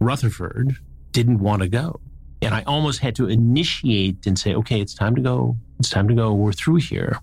Rutherford 0.00 0.76
didn't 1.12 1.40
want 1.40 1.62
to 1.62 1.68
go. 1.68 2.00
And 2.42 2.54
I 2.54 2.62
almost 2.62 3.00
had 3.00 3.14
to 3.16 3.28
initiate 3.28 4.26
and 4.26 4.38
say, 4.38 4.54
okay, 4.54 4.80
it's 4.80 4.94
time 4.94 5.14
to 5.14 5.20
go. 5.20 5.56
It's 5.78 5.90
time 5.90 6.08
to 6.08 6.14
go. 6.14 6.32
We're 6.32 6.52
through 6.52 6.76
here. 6.76 7.18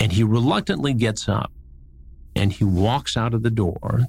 And 0.00 0.12
he 0.12 0.22
reluctantly 0.22 0.92
gets 0.92 1.28
up 1.28 1.50
and 2.36 2.52
he 2.52 2.64
walks 2.64 3.16
out 3.16 3.32
of 3.32 3.42
the 3.42 3.50
door 3.50 4.00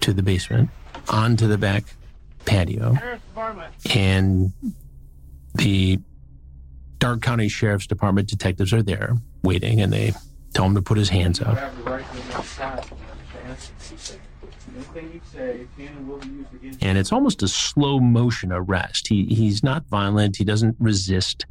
to 0.00 0.12
the 0.12 0.22
basement 0.22 0.70
onto 1.08 1.46
the 1.46 1.58
back 1.58 1.84
patio. 2.44 2.96
And 3.94 4.52
the 5.54 6.00
Darke 6.98 7.22
County 7.22 7.48
Sheriff's 7.48 7.86
Department 7.86 8.28
detectives 8.28 8.72
are 8.72 8.82
there 8.82 9.16
waiting 9.42 9.80
and 9.80 9.92
they 9.92 10.12
tell 10.54 10.64
him 10.64 10.74
to 10.74 10.82
put 10.82 10.98
his 10.98 11.08
hands 11.08 11.40
up. 11.40 11.58
And 16.80 16.98
it's 16.98 17.12
almost 17.12 17.42
a 17.42 17.48
slow 17.48 18.00
motion 18.00 18.52
arrest. 18.52 19.08
He, 19.08 19.26
he's 19.26 19.62
not 19.62 19.86
violent. 19.86 20.36
He 20.36 20.44
doesn't 20.44 20.76
resist, 20.78 21.46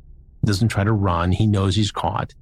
doesn't 0.46 0.70
try 0.70 0.84
to 0.84 0.94
run. 0.94 1.32
He 1.32 1.48
knows 1.48 1.76
he's 1.76 1.92
caught. 1.92 2.34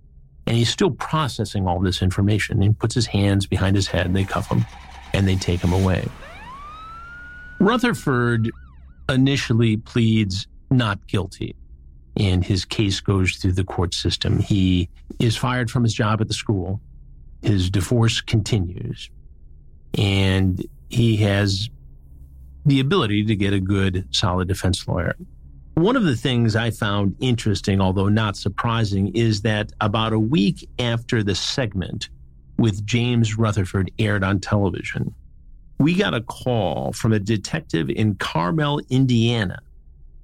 And 0.45 0.55
he's 0.55 0.69
still 0.69 0.91
processing 0.91 1.67
all 1.67 1.79
this 1.79 2.01
information. 2.01 2.61
He 2.61 2.69
puts 2.69 2.95
his 2.95 3.05
hands 3.05 3.45
behind 3.45 3.75
his 3.75 3.87
head, 3.87 4.13
they 4.13 4.23
cuff 4.23 4.49
him, 4.49 4.65
and 5.13 5.27
they 5.27 5.35
take 5.35 5.59
him 5.59 5.73
away. 5.73 6.07
Rutherford 7.59 8.49
initially 9.09 9.77
pleads 9.77 10.47
not 10.69 11.05
guilty, 11.07 11.55
and 12.15 12.45
his 12.45 12.65
case 12.65 12.99
goes 12.99 13.35
through 13.35 13.53
the 13.53 13.63
court 13.63 13.93
system. 13.93 14.39
He 14.39 14.89
is 15.19 15.35
fired 15.35 15.71
from 15.71 15.83
his 15.83 15.93
job 15.93 16.21
at 16.21 16.27
the 16.27 16.33
school. 16.33 16.79
His 17.41 17.69
divorce 17.69 18.21
continues, 18.21 19.09
and 19.97 20.65
he 20.89 21.17
has 21.17 21.69
the 22.65 22.79
ability 22.79 23.23
to 23.25 23.35
get 23.35 23.53
a 23.53 23.59
good, 23.59 24.07
solid 24.11 24.47
defense 24.47 24.87
lawyer. 24.87 25.15
One 25.75 25.95
of 25.95 26.03
the 26.03 26.15
things 26.15 26.55
I 26.55 26.71
found 26.71 27.15
interesting, 27.19 27.79
although 27.79 28.09
not 28.09 28.35
surprising, 28.35 29.15
is 29.15 29.41
that 29.43 29.71
about 29.79 30.11
a 30.11 30.19
week 30.19 30.67
after 30.79 31.23
the 31.23 31.35
segment 31.35 32.09
with 32.57 32.85
James 32.85 33.37
Rutherford 33.37 33.91
aired 33.99 34.23
on 34.23 34.39
television, 34.39 35.13
we 35.79 35.93
got 35.93 36.15
a 36.15 36.21
call 36.21 36.93
from 36.93 37.13
a 37.13 37.19
detective 37.19 37.89
in 37.89 38.15
Carmel, 38.15 38.81
Indiana, 38.89 39.59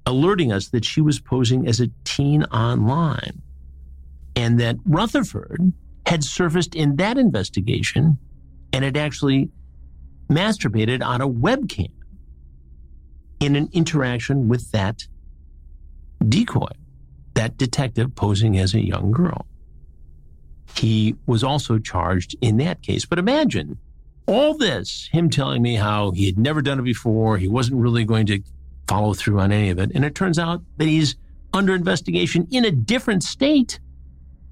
alerting 0.06 0.52
us 0.52 0.68
that 0.68 0.84
she 0.84 1.00
was 1.00 1.20
posing 1.20 1.68
as 1.68 1.80
a 1.80 1.88
teen 2.02 2.42
online 2.44 3.40
and 4.36 4.58
that 4.60 4.76
Rutherford 4.84 5.72
had 6.06 6.24
surfaced 6.24 6.74
in 6.74 6.96
that 6.96 7.16
investigation 7.16 8.18
and 8.72 8.84
had 8.84 8.96
actually 8.96 9.50
masturbated 10.28 11.04
on 11.04 11.20
a 11.20 11.28
webcam 11.28 11.90
in 13.40 13.56
an 13.56 13.68
interaction 13.72 14.48
with 14.48 14.70
that 14.72 15.06
decoy, 16.28 16.70
that 17.34 17.56
detective 17.56 18.14
posing 18.14 18.58
as 18.58 18.74
a 18.74 18.80
young 18.80 19.12
girl. 19.12 19.46
He 20.76 21.14
was 21.26 21.44
also 21.44 21.78
charged 21.78 22.36
in 22.40 22.56
that 22.58 22.82
case. 22.82 23.04
But 23.04 23.18
imagine 23.18 23.78
all 24.26 24.56
this, 24.56 25.08
him 25.12 25.30
telling 25.30 25.62
me 25.62 25.74
how 25.74 26.10
he 26.12 26.26
had 26.26 26.38
never 26.38 26.62
done 26.62 26.78
it 26.78 26.84
before, 26.84 27.36
he 27.38 27.48
wasn't 27.48 27.80
really 27.80 28.04
going 28.04 28.26
to 28.26 28.40
follow 28.88 29.14
through 29.14 29.40
on 29.40 29.52
any 29.52 29.70
of 29.70 29.78
it. 29.78 29.92
And 29.94 30.04
it 30.04 30.14
turns 30.14 30.38
out 30.38 30.62
that 30.78 30.88
he's 30.88 31.16
under 31.52 31.74
investigation 31.74 32.48
in 32.50 32.64
a 32.64 32.70
different 32.70 33.22
state 33.22 33.78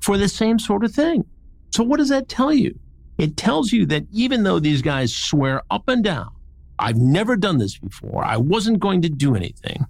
for 0.00 0.18
the 0.18 0.28
same 0.28 0.58
sort 0.58 0.85
of 0.85 0.92
thing. 0.92 1.24
So, 1.70 1.82
what 1.82 1.98
does 1.98 2.11
that 2.11 2.28
tell 2.28 2.52
you? 2.52 2.78
It 3.18 3.37
tells 3.37 3.72
you 3.72 3.87
that 3.87 4.05
even 4.12 4.42
though 4.42 4.59
these 4.59 4.83
guys 4.83 5.14
swear 5.14 5.62
up 5.70 5.88
and 5.88 6.03
down, 6.03 6.31
I've 6.79 6.96
never 6.96 7.37
done 7.37 7.59
this 7.59 7.79
before, 7.79 8.25
I 8.25 8.37
wasn't 8.37 8.81
going 8.81 9.03
to 9.03 9.09
do 9.09 9.37
anything, 9.37 9.87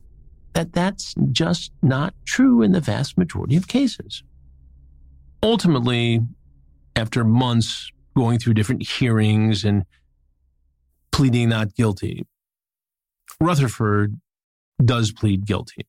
that 0.53 0.73
that's 0.73 1.15
just 1.31 1.73
not 1.83 2.15
true 2.25 2.63
in 2.63 2.73
the 2.73 2.81
vast 2.81 3.17
majority 3.17 3.57
of 3.57 3.69
cases. 3.69 4.23
Ultimately, 5.43 6.21
after 6.95 7.25
months 7.25 7.91
going 8.17 8.39
through 8.39 8.55
different 8.55 8.87
hearings 8.87 9.65
and 9.65 9.85
pleading 11.11 11.49
not 11.49 11.75
guilty, 11.75 12.27
Rutherford 13.41 14.21
does 14.85 15.13
plead 15.13 15.47
guilty. 15.47 15.87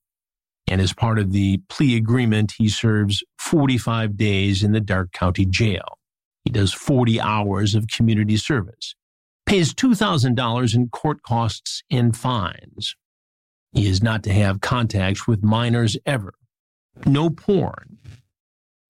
And 0.67 0.79
as 0.79 0.93
part 0.93 1.19
of 1.19 1.31
the 1.31 1.61
plea 1.67 1.97
agreement, 1.97 2.53
he 2.57 2.69
serves 2.69 3.23
45 3.37 4.15
days 4.15 4.63
in 4.63 4.71
the 4.71 4.79
Darke 4.79 5.11
County 5.11 5.45
Jail. 5.45 5.99
He 6.43 6.51
does 6.51 6.73
40 6.73 7.21
hours 7.21 7.75
of 7.75 7.87
community 7.87 8.37
service, 8.37 8.95
pays 9.45 9.73
$2,000 9.73 10.75
in 10.75 10.89
court 10.89 11.23
costs 11.23 11.83
and 11.89 12.15
fines. 12.15 12.95
He 13.71 13.87
is 13.87 14.03
not 14.03 14.23
to 14.23 14.33
have 14.33 14.61
contact 14.61 15.27
with 15.27 15.43
minors 15.43 15.97
ever. 16.05 16.33
No 17.05 17.29
porn 17.29 17.97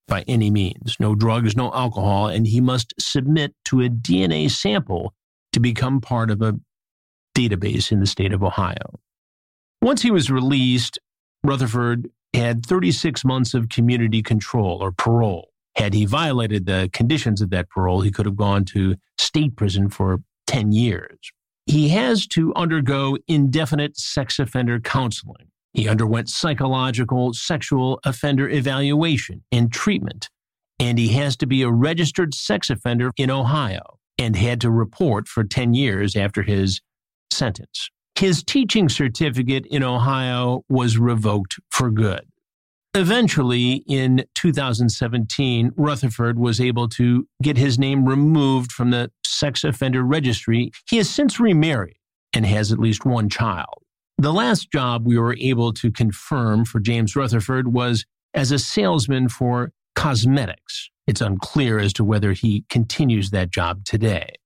by 0.06 0.22
any 0.28 0.50
means, 0.50 0.96
no 1.00 1.14
drugs, 1.14 1.56
no 1.56 1.72
alcohol, 1.72 2.28
and 2.28 2.46
he 2.46 2.60
must 2.60 2.92
submit 2.98 3.54
to 3.64 3.80
a 3.80 3.88
DNA 3.88 4.50
sample 4.50 5.14
to 5.52 5.60
become 5.60 6.00
part 6.00 6.30
of 6.30 6.42
a 6.42 6.58
database 7.34 7.90
in 7.90 8.00
the 8.00 8.06
state 8.06 8.32
of 8.32 8.42
Ohio. 8.42 9.00
Once 9.80 10.02
he 10.02 10.10
was 10.10 10.30
released, 10.30 10.98
Rutherford 11.42 12.10
had 12.34 12.66
36 12.66 13.24
months 13.24 13.54
of 13.54 13.68
community 13.68 14.22
control 14.22 14.82
or 14.82 14.92
parole. 14.92 15.50
Had 15.76 15.94
he 15.94 16.04
violated 16.04 16.66
the 16.66 16.88
conditions 16.92 17.40
of 17.40 17.50
that 17.50 17.68
parole, 17.68 18.00
he 18.02 18.10
could 18.10 18.26
have 18.26 18.36
gone 18.36 18.64
to 18.66 18.96
state 19.18 19.56
prison 19.56 19.88
for 19.88 20.20
10 20.46 20.72
years. 20.72 21.18
He 21.66 21.88
has 21.90 22.26
to 22.28 22.52
undergo 22.54 23.16
indefinite 23.26 23.96
sex 23.96 24.38
offender 24.38 24.78
counseling. 24.78 25.48
He 25.72 25.88
underwent 25.88 26.28
psychological 26.28 27.32
sexual 27.32 27.98
offender 28.04 28.48
evaluation 28.48 29.42
and 29.50 29.72
treatment, 29.72 30.28
and 30.78 30.98
he 30.98 31.08
has 31.14 31.36
to 31.38 31.46
be 31.46 31.62
a 31.62 31.70
registered 31.70 32.34
sex 32.34 32.70
offender 32.70 33.10
in 33.16 33.30
Ohio 33.30 33.98
and 34.16 34.36
had 34.36 34.60
to 34.60 34.70
report 34.70 35.26
for 35.26 35.42
10 35.42 35.74
years 35.74 36.14
after 36.14 36.42
his 36.42 36.80
sentence. 37.32 37.90
His 38.14 38.44
teaching 38.44 38.88
certificate 38.88 39.66
in 39.66 39.82
Ohio 39.82 40.62
was 40.68 40.98
revoked 40.98 41.56
for 41.70 41.90
good. 41.90 42.24
Eventually, 42.96 43.82
in 43.88 44.24
2017, 44.36 45.72
Rutherford 45.76 46.38
was 46.38 46.60
able 46.60 46.88
to 46.90 47.26
get 47.42 47.56
his 47.56 47.76
name 47.76 48.08
removed 48.08 48.70
from 48.70 48.92
the 48.92 49.10
sex 49.26 49.64
offender 49.64 50.04
registry. 50.04 50.70
He 50.88 50.98
has 50.98 51.10
since 51.10 51.40
remarried 51.40 51.96
and 52.32 52.46
has 52.46 52.70
at 52.70 52.78
least 52.78 53.04
one 53.04 53.28
child. 53.28 53.82
The 54.16 54.32
last 54.32 54.70
job 54.70 55.04
we 55.04 55.18
were 55.18 55.36
able 55.40 55.72
to 55.72 55.90
confirm 55.90 56.64
for 56.64 56.78
James 56.78 57.16
Rutherford 57.16 57.72
was 57.72 58.04
as 58.32 58.52
a 58.52 58.60
salesman 58.60 59.28
for 59.28 59.72
cosmetics. 59.96 60.88
It's 61.08 61.20
unclear 61.20 61.80
as 61.80 61.92
to 61.94 62.04
whether 62.04 62.32
he 62.32 62.64
continues 62.70 63.30
that 63.30 63.50
job 63.50 63.84
today. 63.84 64.36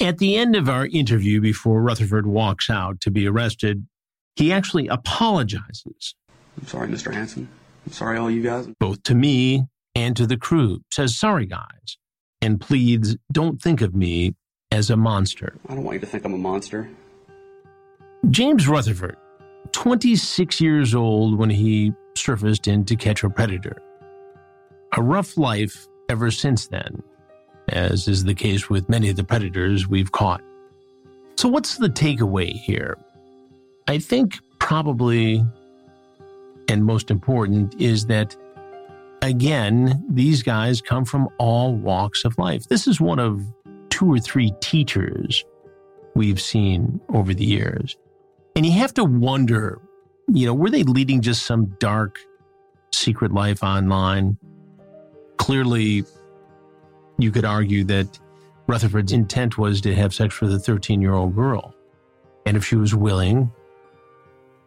At 0.00 0.18
the 0.18 0.36
end 0.36 0.56
of 0.56 0.68
our 0.68 0.86
interview, 0.86 1.40
before 1.40 1.80
Rutherford 1.80 2.26
walks 2.26 2.68
out 2.68 3.00
to 3.02 3.10
be 3.12 3.28
arrested, 3.28 3.86
he 4.34 4.52
actually 4.52 4.88
apologizes. 4.88 6.16
I'm 6.60 6.66
sorry, 6.66 6.88
Mr. 6.88 7.14
Hansen. 7.14 7.48
I'm 7.88 7.94
sorry, 7.94 8.18
all 8.18 8.30
you 8.30 8.42
guys. 8.42 8.68
Both 8.78 9.02
to 9.04 9.14
me 9.14 9.64
and 9.94 10.14
to 10.18 10.26
the 10.26 10.36
crew. 10.36 10.82
Says, 10.92 11.16
sorry, 11.16 11.46
guys, 11.46 11.96
and 12.42 12.60
pleads, 12.60 13.16
don't 13.32 13.62
think 13.62 13.80
of 13.80 13.94
me 13.94 14.34
as 14.70 14.90
a 14.90 14.96
monster. 14.98 15.54
I 15.70 15.74
don't 15.74 15.84
want 15.84 15.94
you 15.94 16.00
to 16.00 16.06
think 16.06 16.26
I'm 16.26 16.34
a 16.34 16.36
monster. 16.36 16.90
James 18.28 18.68
Rutherford, 18.68 19.16
26 19.72 20.60
years 20.60 20.94
old 20.94 21.38
when 21.38 21.48
he 21.48 21.94
surfaced 22.14 22.68
in 22.68 22.84
To 22.84 22.94
Catch 22.94 23.24
a 23.24 23.30
Predator. 23.30 23.80
A 24.94 25.00
rough 25.00 25.38
life 25.38 25.86
ever 26.10 26.30
since 26.30 26.66
then, 26.66 27.02
as 27.68 28.06
is 28.06 28.22
the 28.22 28.34
case 28.34 28.68
with 28.68 28.86
many 28.90 29.08
of 29.08 29.16
the 29.16 29.24
predators 29.24 29.88
we've 29.88 30.12
caught. 30.12 30.42
So, 31.38 31.48
what's 31.48 31.78
the 31.78 31.88
takeaway 31.88 32.52
here? 32.52 32.98
I 33.86 33.98
think 33.98 34.40
probably, 34.58 35.42
and 36.68 36.84
most 36.84 37.10
important, 37.10 37.74
is 37.80 38.06
that 38.06 38.36
again, 39.22 40.04
these 40.08 40.42
guys 40.42 40.80
come 40.80 41.04
from 41.04 41.28
all 41.38 41.74
walks 41.74 42.24
of 42.24 42.38
life. 42.38 42.68
This 42.68 42.86
is 42.86 43.00
one 43.00 43.18
of 43.18 43.42
two 43.90 44.12
or 44.12 44.18
three 44.18 44.52
teachers 44.60 45.44
we've 46.14 46.40
seen 46.40 47.00
over 47.14 47.34
the 47.34 47.44
years. 47.44 47.96
And 48.56 48.66
you 48.66 48.72
have 48.72 48.94
to 48.94 49.04
wonder, 49.04 49.80
you 50.28 50.46
know, 50.46 50.54
were 50.54 50.70
they 50.70 50.82
leading 50.82 51.20
just 51.20 51.46
some 51.46 51.66
dark 51.78 52.18
secret 52.92 53.32
life 53.32 53.62
online? 53.62 54.36
Clearly, 55.36 56.04
you 57.18 57.30
could 57.30 57.44
argue 57.44 57.84
that 57.84 58.18
Rutherford's 58.68 59.12
intent 59.12 59.58
was 59.58 59.80
to 59.80 59.94
have 59.94 60.14
sex 60.14 60.40
with 60.40 60.52
a 60.52 60.58
13 60.58 61.00
year 61.00 61.14
old 61.14 61.34
girl. 61.34 61.74
And 62.46 62.56
if 62.56 62.64
she 62.64 62.76
was 62.76 62.94
willing, 62.94 63.50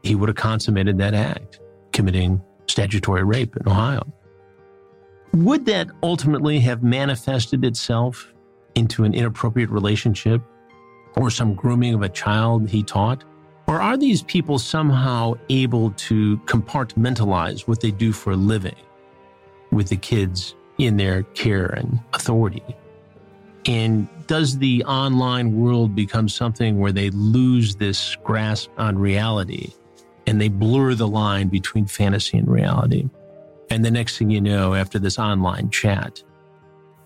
he 0.03 0.15
would 0.15 0.29
have 0.29 0.35
consummated 0.35 0.97
that 0.97 1.13
act, 1.13 1.59
committing 1.91 2.41
statutory 2.67 3.23
rape 3.23 3.56
in 3.58 3.67
Ohio. 3.67 4.01
Would 5.34 5.65
that 5.65 5.88
ultimately 6.04 6.60
have 6.60 6.84
manifested 6.84 7.63
itself 7.63 8.34
into 8.75 9.04
an 9.04 9.13
inappropriate 9.13 9.69
relationship 9.69 10.41
or 11.15 11.30
some 11.30 11.54
grooming 11.54 11.93
of 11.93 12.01
a 12.01 12.10
child 12.10 12.69
he 12.69 12.84
taught? 12.84 13.23
Or 13.67 13.82
are 13.82 13.97
these 13.97 14.23
people 14.23 14.60
somehow 14.60 15.36
able 15.49 15.91
to 15.91 16.38
compartmentalize 16.39 17.62
what 17.62 17.80
they 17.80 17.91
do 17.91 18.12
for 18.12 18.32
a 18.32 18.36
living 18.36 18.75
with 19.71 19.88
the 19.88 19.97
kids 19.97 20.56
in 20.77 20.97
their 20.97 21.23
care 21.23 21.67
and 21.67 21.99
authority? 22.13 22.63
And 23.65 24.08
does 24.27 24.58
the 24.58 24.84
online 24.86 25.56
world 25.56 25.95
become 25.95 26.27
something 26.27 26.80
where 26.80 26.91
they 26.91 27.10
lose 27.12 27.75
this 27.75 28.15
grasp 28.23 28.71
on 28.77 28.97
reality 28.97 29.71
and 30.27 30.39
they 30.39 30.47
blur 30.47 30.95
the 30.95 31.07
line 31.07 31.47
between 31.47 31.86
fantasy 31.86 32.38
and 32.38 32.47
reality? 32.47 33.10
And 33.69 33.86
the 33.86 33.91
next 33.91 34.17
thing 34.17 34.29
you 34.29 34.41
know, 34.41 34.73
after 34.73 34.99
this 34.99 35.17
online 35.17 35.69
chat, 35.69 36.23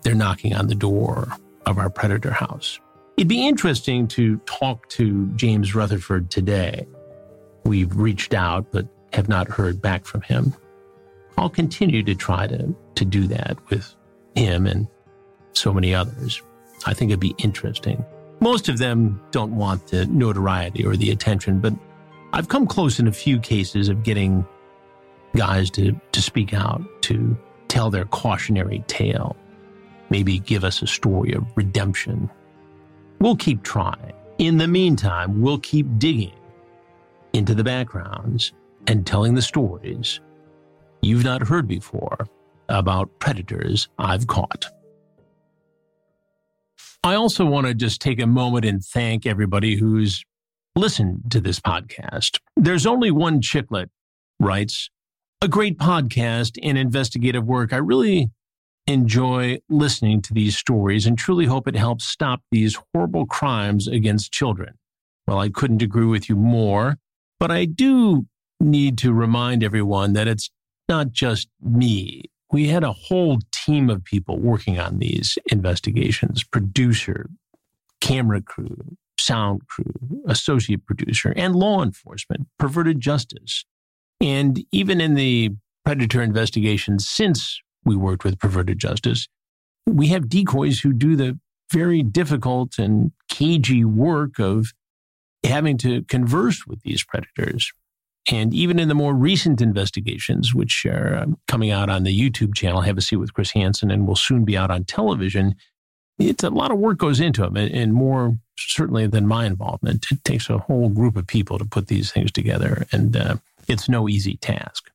they're 0.02 0.14
knocking 0.14 0.54
on 0.54 0.66
the 0.66 0.74
door 0.74 1.28
of 1.64 1.78
our 1.78 1.90
predator 1.90 2.32
house. 2.32 2.80
It'd 3.16 3.28
be 3.28 3.46
interesting 3.46 4.08
to 4.08 4.36
talk 4.46 4.88
to 4.90 5.26
James 5.36 5.74
Rutherford 5.74 6.30
today. 6.30 6.86
We've 7.64 7.94
reached 7.96 8.34
out, 8.34 8.70
but 8.72 8.86
have 9.12 9.28
not 9.28 9.48
heard 9.48 9.80
back 9.80 10.04
from 10.04 10.20
him. 10.22 10.54
I'll 11.38 11.48
continue 11.50 12.02
to 12.02 12.14
try 12.14 12.46
to, 12.46 12.74
to 12.94 13.04
do 13.04 13.26
that 13.28 13.58
with 13.70 13.94
him 14.34 14.66
and 14.66 14.86
so 15.52 15.72
many 15.72 15.94
others. 15.94 16.42
I 16.84 16.94
think 16.94 17.10
it'd 17.10 17.20
be 17.20 17.34
interesting. 17.38 18.04
Most 18.40 18.68
of 18.68 18.78
them 18.78 19.20
don't 19.30 19.56
want 19.56 19.88
the 19.88 20.06
notoriety 20.06 20.84
or 20.84 20.96
the 20.96 21.10
attention, 21.10 21.58
but 21.58 21.72
I've 22.36 22.48
come 22.48 22.66
close 22.66 23.00
in 23.00 23.08
a 23.08 23.12
few 23.12 23.40
cases 23.40 23.88
of 23.88 24.04
getting 24.04 24.46
guys 25.34 25.70
to, 25.70 25.98
to 26.12 26.22
speak 26.22 26.54
out, 26.54 26.82
to 27.02 27.36
tell 27.66 27.90
their 27.90 28.04
cautionary 28.04 28.84
tale, 28.86 29.36
maybe 30.10 30.38
give 30.38 30.62
us 30.62 30.82
a 30.82 30.86
story 30.86 31.32
of 31.32 31.44
redemption 31.56 32.30
We'll 33.18 33.36
keep 33.36 33.62
trying. 33.62 34.12
In 34.38 34.58
the 34.58 34.68
meantime, 34.68 35.40
we'll 35.40 35.58
keep 35.58 35.86
digging 35.98 36.34
into 37.32 37.54
the 37.54 37.64
backgrounds 37.64 38.52
and 38.86 39.06
telling 39.06 39.34
the 39.34 39.42
stories 39.42 40.20
you've 41.00 41.24
not 41.24 41.46
heard 41.46 41.66
before 41.66 42.26
about 42.68 43.18
predators 43.18 43.88
I've 43.98 44.26
caught. 44.26 44.66
I 47.02 47.14
also 47.14 47.44
want 47.46 47.66
to 47.66 47.74
just 47.74 48.00
take 48.00 48.20
a 48.20 48.26
moment 48.26 48.64
and 48.64 48.84
thank 48.84 49.26
everybody 49.26 49.76
who's 49.76 50.24
listened 50.76 51.22
to 51.30 51.40
this 51.40 51.58
podcast. 51.58 52.38
There's 52.56 52.86
only 52.86 53.10
one 53.10 53.40
chicklet 53.40 53.88
writes, 54.38 54.90
a 55.40 55.48
great 55.48 55.78
podcast 55.78 56.58
and 56.62 56.76
investigative 56.76 57.44
work. 57.44 57.72
I 57.72 57.78
really 57.78 58.30
enjoy 58.86 59.58
listening 59.68 60.22
to 60.22 60.34
these 60.34 60.56
stories 60.56 61.06
and 61.06 61.18
truly 61.18 61.46
hope 61.46 61.66
it 61.66 61.76
helps 61.76 62.04
stop 62.04 62.42
these 62.52 62.78
horrible 62.92 63.26
crimes 63.26 63.88
against 63.88 64.32
children. 64.32 64.74
Well, 65.26 65.38
I 65.38 65.48
couldn't 65.48 65.82
agree 65.82 66.04
with 66.04 66.28
you 66.28 66.36
more, 66.36 66.98
but 67.40 67.50
I 67.50 67.64
do 67.64 68.26
need 68.60 68.98
to 68.98 69.12
remind 69.12 69.64
everyone 69.64 70.12
that 70.12 70.28
it's 70.28 70.50
not 70.88 71.10
just 71.10 71.48
me. 71.60 72.24
We 72.52 72.68
had 72.68 72.84
a 72.84 72.92
whole 72.92 73.38
team 73.50 73.90
of 73.90 74.04
people 74.04 74.38
working 74.38 74.78
on 74.78 74.98
these 74.98 75.36
investigations 75.50 76.44
producer, 76.44 77.28
camera 78.00 78.40
crew, 78.40 78.96
sound 79.26 79.66
crew, 79.68 80.22
associate 80.28 80.86
producer, 80.86 81.32
and 81.36 81.56
law 81.56 81.82
enforcement, 81.82 82.46
perverted 82.58 83.00
justice. 83.00 83.64
And 84.20 84.64
even 84.72 85.00
in 85.00 85.14
the 85.14 85.50
predator 85.84 86.20
investigations 86.20 87.08
since 87.08 87.60
we 87.86 87.96
worked 87.96 88.24
with 88.24 88.38
Perverted 88.38 88.78
Justice. 88.78 89.28
We 89.86 90.08
have 90.08 90.28
decoys 90.28 90.80
who 90.80 90.92
do 90.92 91.16
the 91.16 91.38
very 91.72 92.02
difficult 92.02 92.78
and 92.78 93.12
cagey 93.30 93.84
work 93.84 94.38
of 94.38 94.72
having 95.44 95.78
to 95.78 96.02
converse 96.02 96.66
with 96.66 96.82
these 96.82 97.04
predators. 97.04 97.70
And 98.30 98.52
even 98.52 98.80
in 98.80 98.88
the 98.88 98.94
more 98.94 99.14
recent 99.14 99.60
investigations, 99.60 100.52
which 100.52 100.84
are 100.84 101.16
um, 101.22 101.38
coming 101.46 101.70
out 101.70 101.88
on 101.88 102.02
the 102.02 102.18
YouTube 102.18 102.54
channel, 102.54 102.80
Have 102.80 102.98
a 102.98 103.00
Seat 103.00 103.16
with 103.16 103.32
Chris 103.32 103.52
Hansen, 103.52 103.92
and 103.92 104.08
will 104.08 104.16
soon 104.16 104.44
be 104.44 104.56
out 104.56 104.72
on 104.72 104.82
television, 104.84 105.54
it's 106.18 106.42
a 106.42 106.50
lot 106.50 106.72
of 106.72 106.78
work 106.78 106.98
goes 106.98 107.20
into 107.20 107.42
them, 107.42 107.56
and 107.56 107.94
more 107.94 108.36
certainly 108.58 109.06
than 109.06 109.26
my 109.26 109.46
involvement. 109.46 110.06
It 110.10 110.24
takes 110.24 110.48
a 110.50 110.58
whole 110.58 110.88
group 110.88 111.16
of 111.16 111.26
people 111.26 111.58
to 111.58 111.64
put 111.64 111.88
these 111.88 112.12
things 112.12 112.32
together, 112.32 112.86
and 112.92 113.16
uh, 113.16 113.36
it's 113.68 113.88
no 113.88 114.08
easy 114.08 114.36
task. 114.36 114.90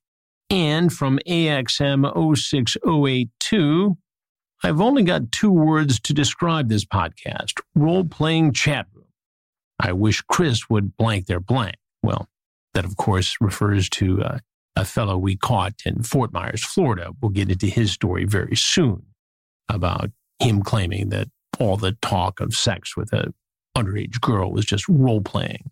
And 0.49 0.91
from 0.91 1.19
AXM 1.27 2.37
06082, 2.37 3.97
I've 4.63 4.81
only 4.81 5.03
got 5.03 5.31
two 5.31 5.51
words 5.51 5.99
to 6.01 6.13
describe 6.13 6.69
this 6.69 6.85
podcast 6.85 7.61
role 7.73 8.03
playing 8.03 8.53
chat 8.53 8.87
room. 8.93 9.05
I 9.79 9.93
wish 9.93 10.21
Chris 10.21 10.69
would 10.69 10.95
blank 10.97 11.25
their 11.25 11.39
blank. 11.39 11.77
Well, 12.03 12.27
that 12.73 12.85
of 12.85 12.97
course 12.97 13.37
refers 13.41 13.89
to 13.91 14.21
uh, 14.23 14.37
a 14.75 14.85
fellow 14.85 15.17
we 15.17 15.35
caught 15.35 15.81
in 15.85 16.03
Fort 16.03 16.31
Myers, 16.31 16.63
Florida. 16.63 17.11
We'll 17.21 17.29
get 17.31 17.49
into 17.49 17.67
his 17.67 17.91
story 17.91 18.25
very 18.25 18.55
soon 18.55 19.05
about 19.69 20.11
him 20.39 20.61
claiming 20.61 21.09
that 21.09 21.29
all 21.59 21.77
the 21.77 21.93
talk 22.01 22.39
of 22.39 22.53
sex 22.53 22.95
with 22.95 23.13
a 23.13 23.33
underage 23.77 24.19
girl 24.21 24.51
was 24.51 24.65
just 24.65 24.87
role 24.87 25.21
playing. 25.21 25.69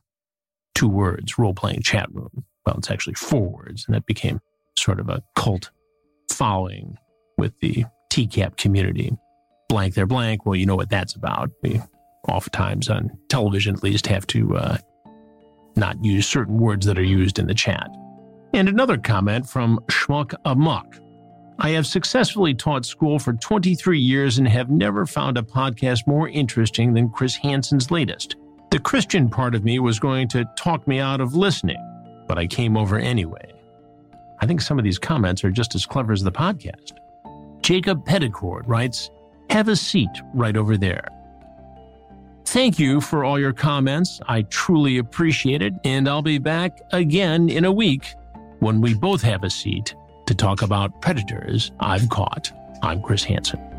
Two 0.75 0.87
words, 0.87 1.37
role 1.37 1.53
playing 1.53 1.81
chat 1.81 2.07
room. 2.13 2.45
Well, 2.65 2.77
it's 2.77 2.91
actually 2.91 3.15
four 3.15 3.49
words, 3.49 3.85
and 3.85 3.95
that 3.95 4.05
became 4.05 4.39
sort 4.77 4.99
of 4.99 5.09
a 5.09 5.23
cult 5.35 5.71
following 6.31 6.97
with 7.37 7.53
the 7.59 7.85
TCAP 8.11 8.57
community. 8.57 9.11
Blank, 9.67 9.93
they're 9.93 10.05
blank. 10.05 10.45
Well, 10.45 10.55
you 10.55 10.65
know 10.65 10.75
what 10.75 10.89
that's 10.89 11.15
about. 11.15 11.51
We 11.61 11.81
oftentimes 12.27 12.89
on 12.89 13.11
television 13.29 13.75
at 13.75 13.83
least 13.83 14.07
have 14.07 14.27
to 14.27 14.57
uh, 14.57 14.77
not 15.75 16.03
use 16.03 16.27
certain 16.27 16.59
words 16.59 16.85
that 16.85 16.97
are 16.97 17.03
used 17.03 17.39
in 17.39 17.47
the 17.47 17.53
chat. 17.53 17.89
And 18.53 18.67
another 18.67 18.97
comment 18.97 19.47
from 19.47 19.79
Schmuck 19.89 20.33
Amok. 20.45 20.95
I 21.61 21.71
have 21.71 21.85
successfully 21.85 22.53
taught 22.53 22.85
school 22.85 23.19
for 23.19 23.33
23 23.33 23.99
years 23.99 24.37
and 24.37 24.47
have 24.47 24.69
never 24.69 25.05
found 25.05 25.37
a 25.37 25.41
podcast 25.41 26.07
more 26.07 26.29
interesting 26.29 26.93
than 26.93 27.09
Chris 27.09 27.35
Hansen's 27.35 27.91
latest. 27.91 28.37
The 28.71 28.79
Christian 28.79 29.29
part 29.29 29.53
of 29.55 29.65
me 29.65 29.79
was 29.79 29.99
going 29.99 30.29
to 30.29 30.45
talk 30.57 30.87
me 30.87 30.99
out 30.99 31.19
of 31.19 31.35
listening, 31.35 31.75
but 32.29 32.37
I 32.37 32.47
came 32.47 32.77
over 32.77 32.97
anyway. 32.97 33.53
I 34.39 34.45
think 34.45 34.61
some 34.61 34.77
of 34.77 34.85
these 34.85 34.97
comments 34.97 35.43
are 35.43 35.51
just 35.51 35.75
as 35.75 35.85
clever 35.85 36.13
as 36.13 36.23
the 36.23 36.31
podcast. 36.31 36.93
Jacob 37.61 38.05
Petticord 38.05 38.65
writes, 38.65 39.09
Have 39.49 39.67
a 39.67 39.75
seat 39.75 40.09
right 40.33 40.55
over 40.55 40.77
there. 40.77 41.09
Thank 42.45 42.79
you 42.79 43.01
for 43.01 43.25
all 43.25 43.37
your 43.37 43.53
comments. 43.53 44.21
I 44.29 44.43
truly 44.43 44.97
appreciate 44.97 45.61
it. 45.61 45.73
And 45.83 46.07
I'll 46.07 46.21
be 46.21 46.37
back 46.37 46.79
again 46.93 47.49
in 47.49 47.65
a 47.65 47.71
week 47.71 48.13
when 48.59 48.79
we 48.79 48.93
both 48.93 49.21
have 49.23 49.43
a 49.43 49.49
seat 49.49 49.93
to 50.29 50.35
talk 50.35 50.61
about 50.61 51.01
predators 51.01 51.71
I've 51.79 52.07
caught. 52.09 52.51
I'm 52.83 53.01
Chris 53.01 53.23
Hansen. 53.23 53.78